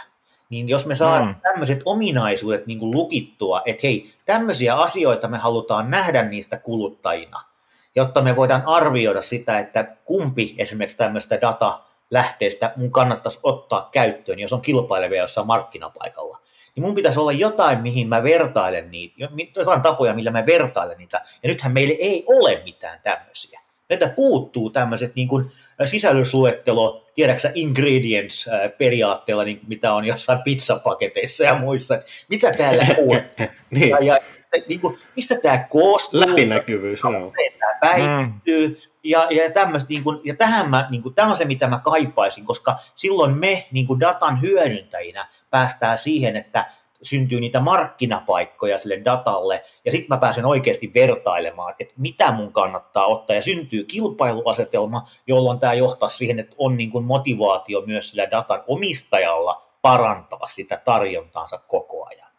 [0.49, 1.35] niin jos me saadaan mm.
[1.41, 7.50] tämmöiset ominaisuudet niin kuin lukittua, että hei, tämmöisiä asioita me halutaan nähdä niistä kuluttajina,
[7.95, 11.81] jotta me voidaan arvioida sitä, että kumpi esimerkiksi tämmöistä data
[12.11, 16.41] lähteestä mun kannattaisi ottaa käyttöön, jos on kilpailevia jossain markkinapaikalla.
[16.75, 19.15] Niin mun pitäisi olla jotain, mihin mä vertailen niitä,
[19.55, 21.21] jotain tapoja, millä mä vertailen niitä.
[21.43, 23.61] Ja nythän meille ei ole mitään tämmöisiä.
[23.89, 25.51] Meiltä puuttuu tämmöiset niin kuin
[25.85, 33.21] sisällysluettelo, tiedäksä ingredients periaatteella, niin mitä on jossain pizzapaketeissa ja muissa, mitä täällä on.
[33.69, 33.89] niin.
[33.89, 34.19] ja, ja
[34.67, 37.31] niin kuin, mistä tämä koostuu, Läpinäkyvyys, joo.
[37.59, 38.75] tämä päivittyy, mm.
[39.03, 41.79] ja, ja, tämmöistä, niin kuin, ja tähän mä, niin kuin, tämä on se, mitä mä
[41.79, 46.65] kaipaisin, koska silloin me niin kuin datan hyödyntäjinä päästään siihen, että
[47.01, 53.05] syntyy niitä markkinapaikkoja sille datalle, ja sitten mä pääsen oikeasti vertailemaan, että mitä mun kannattaa
[53.05, 58.31] ottaa, ja syntyy kilpailuasetelma, jolloin tämä johtaa siihen, että on niin kuin motivaatio myös sillä
[58.31, 62.30] datan omistajalla parantaa sitä tarjontaansa koko ajan.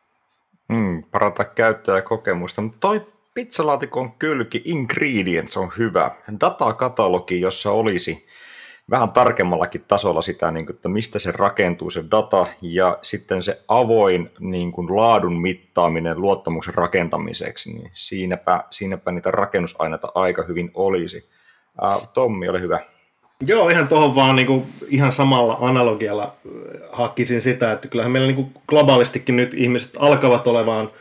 [0.69, 6.11] Mm, parantaa käyttäjäkokemusta, mutta toi pizzalaatikon kylki Ingredients on hyvä.
[6.41, 8.27] Datakatalogi, jossa olisi
[8.91, 13.63] vähän tarkemmallakin tasolla sitä, niin kuin, että mistä se rakentuu se data ja sitten se
[13.69, 21.31] avoin niin kuin, laadun mittaaminen luottamuksen rakentamiseksi, niin siinäpä, siinäpä niitä rakennusaineita aika hyvin olisi.
[21.83, 22.81] Ää, Tommi, ole hyvä.
[23.47, 26.37] Joo, ihan tuohon vaan niin kuin, ihan samalla analogialla
[26.93, 30.91] hakkisin sitä, että kyllähän meillä niin kuin, globaalistikin nyt ihmiset alkavat olemaan–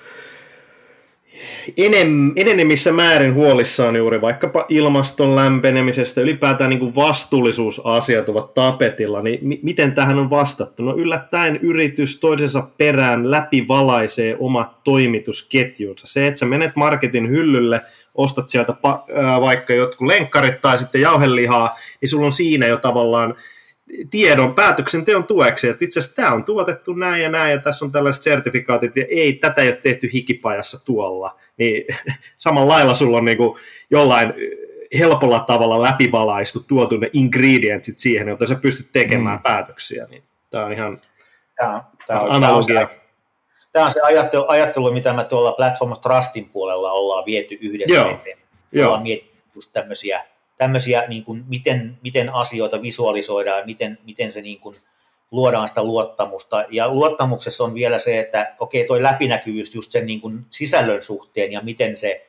[1.77, 9.39] enem, enenemissä määrin huolissaan juuri vaikkapa ilmaston lämpenemisestä, ylipäätään niin kuin vastuullisuusasiat ovat tapetilla, niin
[9.41, 10.83] mi- miten tähän on vastattu?
[10.83, 16.07] No yllättäen yritys toisensa perään läpivalaisee omat toimitusketjunsa.
[16.07, 17.81] Se, että sä menet marketin hyllylle,
[18.15, 22.77] ostat sieltä pa- äh, vaikka jotkut lenkkarit tai sitten jauhelihaa, niin sulla on siinä jo
[22.77, 23.35] tavallaan
[24.09, 27.91] tiedon päätöksenteon tueksi, että itse asiassa tämä on tuotettu näin ja näin, ja tässä on
[27.91, 31.39] tällaiset sertifikaatit, ja ei, tätä ei ole tehty hikipajassa tuolla.
[31.57, 31.83] Niin
[32.37, 34.33] samalla lailla sulla on niin kuin jollain
[34.99, 39.43] helpolla tavalla läpivalaistu tuotu ne ingredientsit siihen, jotta sä pystyt tekemään mm.
[39.43, 40.07] päätöksiä.
[40.09, 40.99] Niin tämä on ihan
[41.55, 42.75] tämä, tämä on, analogia.
[42.75, 42.91] Tämä on,
[43.57, 47.95] se, tämä on se ajattelu, ajattelu, mitä me tuolla Platform Trustin puolella ollaan viety yhdessä
[47.95, 48.19] Joo.
[48.71, 48.87] Joo.
[48.87, 50.23] Ollaan mietitty just tämmöisiä
[50.61, 54.75] tämmöisiä, niin kuin, miten, miten asioita visualisoidaan miten, miten se niin kuin,
[55.31, 56.65] luodaan sitä luottamusta.
[56.69, 61.51] Ja luottamuksessa on vielä se, että okei, toi läpinäkyvyys just sen niin kuin sisällön suhteen
[61.51, 62.27] ja miten se,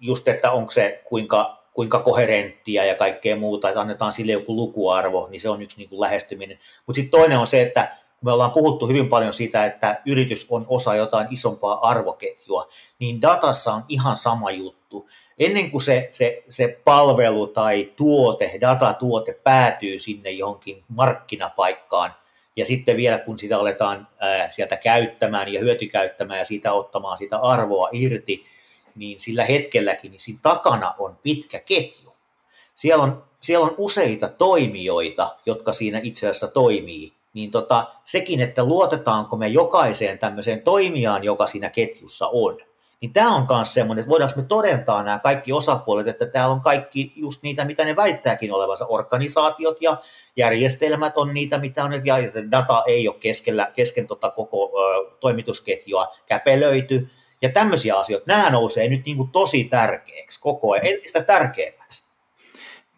[0.00, 5.28] just että onko se kuinka, kuinka koherenttia ja kaikkea muuta, että annetaan sille joku lukuarvo,
[5.30, 6.58] niin se on yksi niin kuin lähestyminen.
[6.86, 10.64] Mutta sitten toinen on se, että me ollaan puhuttu hyvin paljon siitä, että yritys on
[10.68, 12.68] osa jotain isompaa arvoketjua,
[12.98, 15.08] niin datassa on ihan sama juttu.
[15.38, 22.14] Ennen kuin se, se, se palvelu tai tuote, datatuote päätyy sinne johonkin markkinapaikkaan,
[22.56, 27.38] ja sitten vielä kun sitä aletaan ää, sieltä käyttämään ja hyötykäyttämään ja siitä ottamaan sitä
[27.38, 28.44] arvoa irti,
[28.94, 32.12] niin sillä hetkelläkin niin siinä takana on pitkä ketju.
[32.74, 38.64] Siellä on, siellä on useita toimijoita, jotka siinä itse asiassa toimii niin tota, sekin, että
[38.64, 42.58] luotetaanko me jokaiseen tämmöiseen toimijaan, joka siinä ketjussa on,
[43.00, 46.60] niin tämä on myös semmoinen, että voidaanko me todentaa nämä kaikki osapuolet, että täällä on
[46.60, 48.86] kaikki just niitä, mitä ne väittääkin olevansa.
[48.86, 49.96] Organisaatiot ja
[50.36, 52.16] järjestelmät on niitä, mitä on, ja
[52.50, 57.08] data ei ole keskellä, kesken tota koko ö, toimitusketjua käpelöity.
[57.42, 62.09] Ja tämmöisiä asioita, nämä nousee nyt niin kuin tosi tärkeäksi koko ajan, entistä tärkeämmäksi.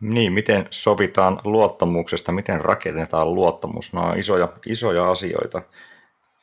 [0.03, 5.63] Niin, miten sovitaan luottamuksesta, miten rakennetaan luottamus, nämä on isoja, isoja asioita.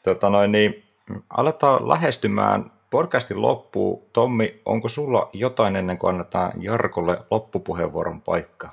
[0.04, 0.84] Tota noin, niin,
[1.30, 4.04] aletaan lähestymään podcastin loppuun.
[4.14, 8.70] Tommi, onko sulla jotain ennen kuin annetaan Jarkolle loppupuheenvuoron paikka?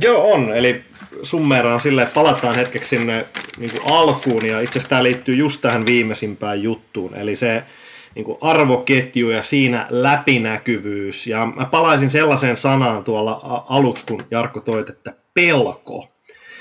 [0.00, 0.52] Joo, on.
[0.54, 0.84] Eli
[1.22, 3.26] summeeraan sille, että palataan hetkeksi sinne
[3.58, 7.14] niin alkuun, ja itse asiassa tämä liittyy just tähän viimeisimpään juttuun.
[7.14, 7.62] Eli se
[8.14, 11.26] niin kuin arvoketju ja siinä läpinäkyvyys.
[11.26, 16.08] Ja mä palaisin sellaiseen sanaan tuolla aluksi, kun Jarkko toit, että pelko.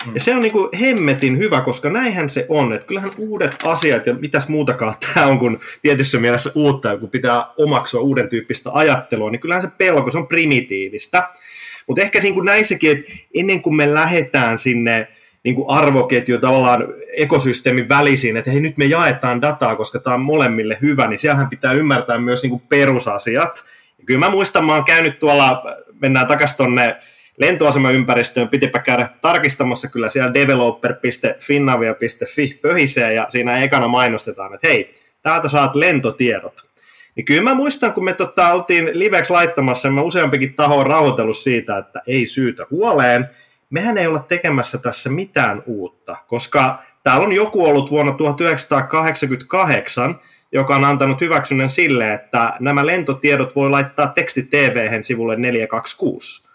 [0.05, 0.13] Mm.
[0.13, 4.05] Ja se on niin kuin hemmetin hyvä, koska näinhän se on, että kyllähän uudet asiat
[4.05, 9.31] ja mitäs muutakaan tämä on kuin tietyssä mielessä uutta, kun pitää omaksua uuden tyyppistä ajattelua,
[9.31, 11.29] niin kyllähän se pelko, se on primitiivistä.
[11.87, 15.07] Mutta ehkä niin kuin näissäkin, että ennen kuin me lähdetään sinne
[15.47, 16.87] niin kuin arvoketju tavallaan
[17.17, 21.49] ekosysteemin välisiin, että hei nyt me jaetaan dataa, koska tämä on molemmille hyvä, niin siellähän
[21.49, 23.63] pitää ymmärtää myös niin kuin perusasiat.
[23.97, 25.63] Ja kyllä mä muistan, mä oon käynyt tuolla,
[26.01, 26.95] mennään takaisin tuonne
[27.37, 35.49] lentoasemaympäristöön, pitipä käydä tarkistamassa kyllä siellä developer.finnavia.fi pöhisee ja siinä ekana mainostetaan, että hei, täältä
[35.49, 36.69] saat lentotiedot.
[37.15, 41.77] Niin kyllä mä muistan, kun me tota, oltiin liveksi laittamassa, mä useampikin taho on siitä,
[41.77, 43.29] että ei syytä huoleen,
[43.69, 50.19] mehän ei olla tekemässä tässä mitään uutta, koska täällä on joku ollut vuonna 1988,
[50.51, 56.47] joka on antanut hyväksynnän sille, että nämä lentotiedot voi laittaa teksti TV sivulle 426.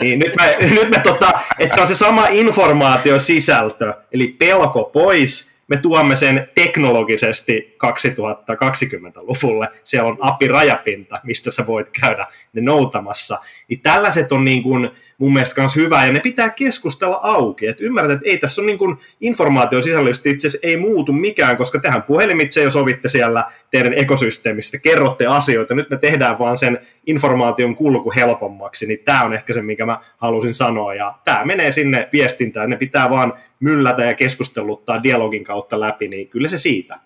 [0.00, 5.49] Niin nyt me, nyt me tota, että se on se sama informaatiosisältö, eli pelko pois,
[5.70, 9.68] me tuomme sen teknologisesti 2020-luvulle.
[9.84, 13.38] Siellä on API-rajapinta, mistä sä voit käydä ne noutamassa.
[13.68, 17.66] Niin tällaiset on niin kuin, mun mielestä myös hyvä, ja ne pitää keskustella auki.
[17.66, 21.56] Et ymmärrät, että ei tässä on niin kuin informaation sisällöllisesti itse asiassa ei muutu mikään,
[21.56, 26.78] koska tehän puhelimitse jo sovitte siellä teidän ekosysteemistä, kerrotte asioita, nyt me tehdään vaan sen
[27.06, 31.72] informaation kulku helpommaksi, niin tämä on ehkä se, mikä mä halusin sanoa, ja tämä menee
[31.72, 36.98] sinne viestintään, ne pitää vaan myllätä ja keskusteluttaa dialogin kautta läpi, niin kyllä se siitä.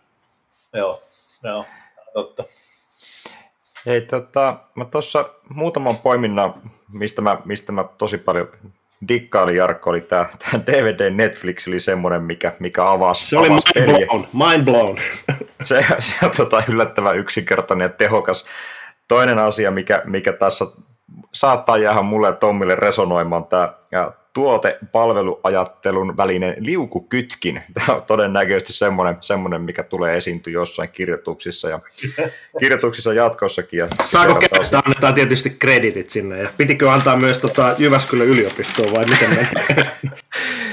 [0.73, 1.03] Joo,
[1.43, 1.67] joo,
[2.13, 2.45] totta.
[3.87, 6.55] Hei, tota, mä tuossa muutaman poiminnan,
[6.93, 8.49] mistä mä, mistä mä tosi paljon
[9.09, 10.27] dikkailin Jarkko, oli tämä
[10.67, 14.27] DVD Netflix, oli semmoinen, mikä, mikä avasi Se oli avasi mind blown.
[14.33, 14.97] Mind blown.
[15.65, 18.47] se, se on tota yllättävän yksinkertainen ja tehokas.
[19.09, 20.65] Toinen asia, mikä, mikä tässä
[21.35, 23.73] saattaa jäädä mulle ja Tommille resonoimaan, tämä
[24.35, 27.63] tuote-palveluajattelun välinen liukukytkin.
[27.75, 31.81] Tämä on todennäköisesti semmoinen, semmoinen mikä tulee esiintyä jossain kirjoituksissa ja
[32.61, 33.79] kirjoituksissa jatkossakin.
[33.79, 39.05] Ja Saako kertaa annetaan tietysti kreditit sinne ja pitikö antaa myös tota Jyväskylän yliopistoon vai
[39.05, 39.49] miten?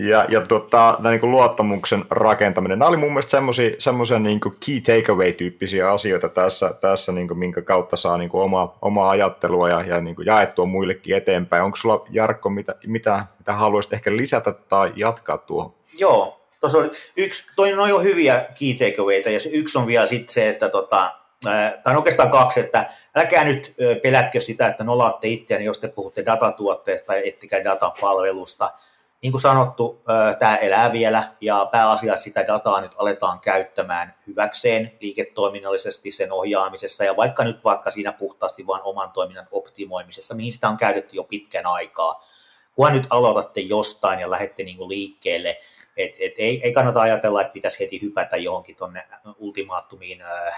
[0.00, 2.78] Ja, ja tota, niin kuin luottamuksen rakentaminen.
[2.78, 3.38] Nämä oli mun mielestä
[3.78, 8.78] semmoisia niin key takeaway-tyyppisiä asioita tässä, tässä niin kuin, minkä kautta saa niin kuin oma,
[8.82, 11.62] omaa ajattelua ja, ja niin kuin jaettua muillekin eteenpäin.
[11.62, 15.74] Onko sulla, Jarkko, mitä, mitä, mitä haluaisit ehkä lisätä tai jatkaa tuohon?
[15.98, 20.06] Joo, tuossa oli yksi, toinen on jo hyviä key takeawayta ja se yksi on vielä
[20.06, 21.12] sitten se, että tota,
[21.44, 26.26] tai on oikeastaan kaksi, että älkää nyt pelätkö sitä, että nolaatte itseäni, jos te puhutte
[26.26, 28.70] datatuotteesta tai ettikää datapalvelusta,
[29.24, 30.02] niin kuin sanottu,
[30.38, 37.04] tämä elää vielä ja pääasia, että sitä dataa nyt aletaan käyttämään hyväkseen liiketoiminnallisesti sen ohjaamisessa
[37.04, 41.24] ja vaikka nyt vaikka siinä puhtaasti vain oman toiminnan optimoimisessa, mihin sitä on käytetty jo
[41.24, 42.24] pitkän aikaa.
[42.74, 45.58] Kunhan nyt aloitatte jostain ja lähdette niin kuin liikkeelle,
[45.96, 49.08] et, et ei, ei kannata ajatella, että pitäisi heti hypätä johonkin tuonne
[49.38, 50.54] ultimaattumiin äh,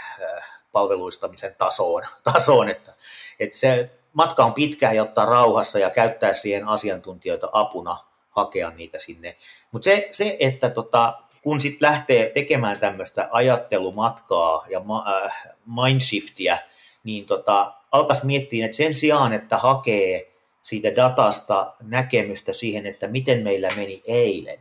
[0.72, 2.02] palveluistamisen tasoon,
[2.32, 2.92] tasoon että,
[3.40, 7.96] että se matka on pitkä ja ottaa rauhassa ja käyttää siihen asiantuntijoita apuna–
[8.37, 9.37] hakea niitä sinne.
[9.72, 14.82] Mutta se, se, että tota, kun sitten lähtee tekemään tämmöistä ajattelumatkaa ja
[15.24, 16.59] äh, mindshiftiä,
[17.05, 20.32] niin tota, alkaisi miettiä, että sen sijaan, että hakee
[20.62, 24.59] siitä datasta näkemystä siihen, että miten meillä meni eilen,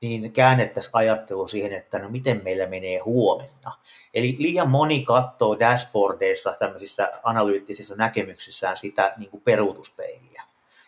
[0.00, 3.72] niin käännettäisiin ajattelu siihen, että no miten meillä menee huomenna.
[4.14, 10.42] Eli liian moni katsoo dashboardeissa, tämmöisissä analyyttisissa näkemyksissään sitä niin kuin peruutuspeiliä.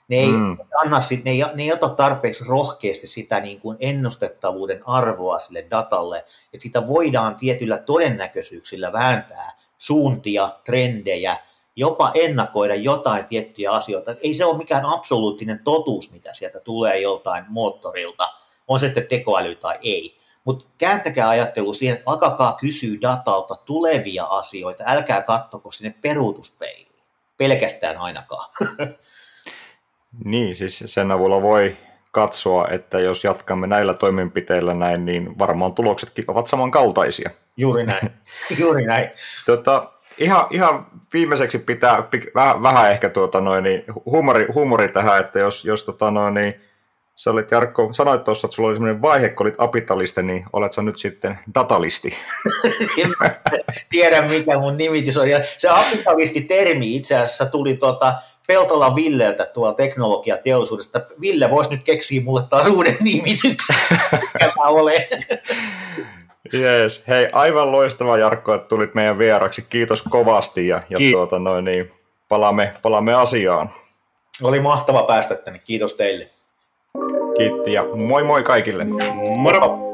[0.08, 0.58] Ne ei, mm.
[0.78, 6.18] anna, ne, ei, ne ei ota tarpeeksi rohkeasti sitä niin kuin ennustettavuuden arvoa sille datalle,
[6.18, 11.36] että sitä voidaan tietyllä todennäköisyyksillä vääntää suuntia, trendejä,
[11.76, 14.14] jopa ennakoida jotain tiettyjä asioita.
[14.22, 18.28] Ei se ole mikään absoluuttinen totuus, mitä sieltä tulee joltain moottorilta,
[18.68, 20.18] on se sitten tekoäly tai ei.
[20.44, 27.02] Mutta kääntäkää ajattelu siihen, että alkakaa kysyä datalta tulevia asioita, älkää katsoko sinne peruutuspeiliin,
[27.36, 28.50] pelkästään ainakaan.
[30.24, 31.76] Niin, siis sen avulla voi
[32.10, 37.30] katsoa, että jos jatkamme näillä toimenpiteillä näin, niin varmaan tuloksetkin ovat samankaltaisia.
[37.56, 38.10] Juuri näin,
[38.60, 39.10] juuri näin.
[39.46, 45.38] Tota, ihan, ihan viimeiseksi pitää vähän, vähän ehkä tuota noin, niin huumori, huumori, tähän, että
[45.38, 46.54] jos, jos tota noin, niin,
[47.14, 50.72] sä olit Jarkko, sanoit tuossa, että sulla oli sellainen vaihe, kun olit apitaliste, niin olet
[50.72, 52.14] sä nyt sitten datalisti?
[53.02, 53.14] en
[53.90, 55.28] tiedä, mikä mun nimitys on.
[55.28, 58.14] Ja se apitalisti-termi itse asiassa tuli tuota
[58.46, 61.00] Peltola Villeltä tuolla teknologiateollisuudesta.
[61.20, 63.76] Ville voisi nyt keksiä mulle taas uuden nimityksen,
[64.12, 65.02] mikä mä olen.
[66.52, 67.04] Jees.
[67.08, 69.62] Hei, aivan loistava Jarkko, että tulit meidän vieraksi.
[69.62, 71.92] Kiitos kovasti ja, ja tuota, noin, niin,
[72.28, 73.70] palaamme, palaamme asiaan.
[74.42, 75.58] Oli mahtava päästä tänne.
[75.58, 76.26] Kiitos teille.
[77.36, 78.86] Kiitti ja moi moi kaikille.
[79.36, 79.91] Moro!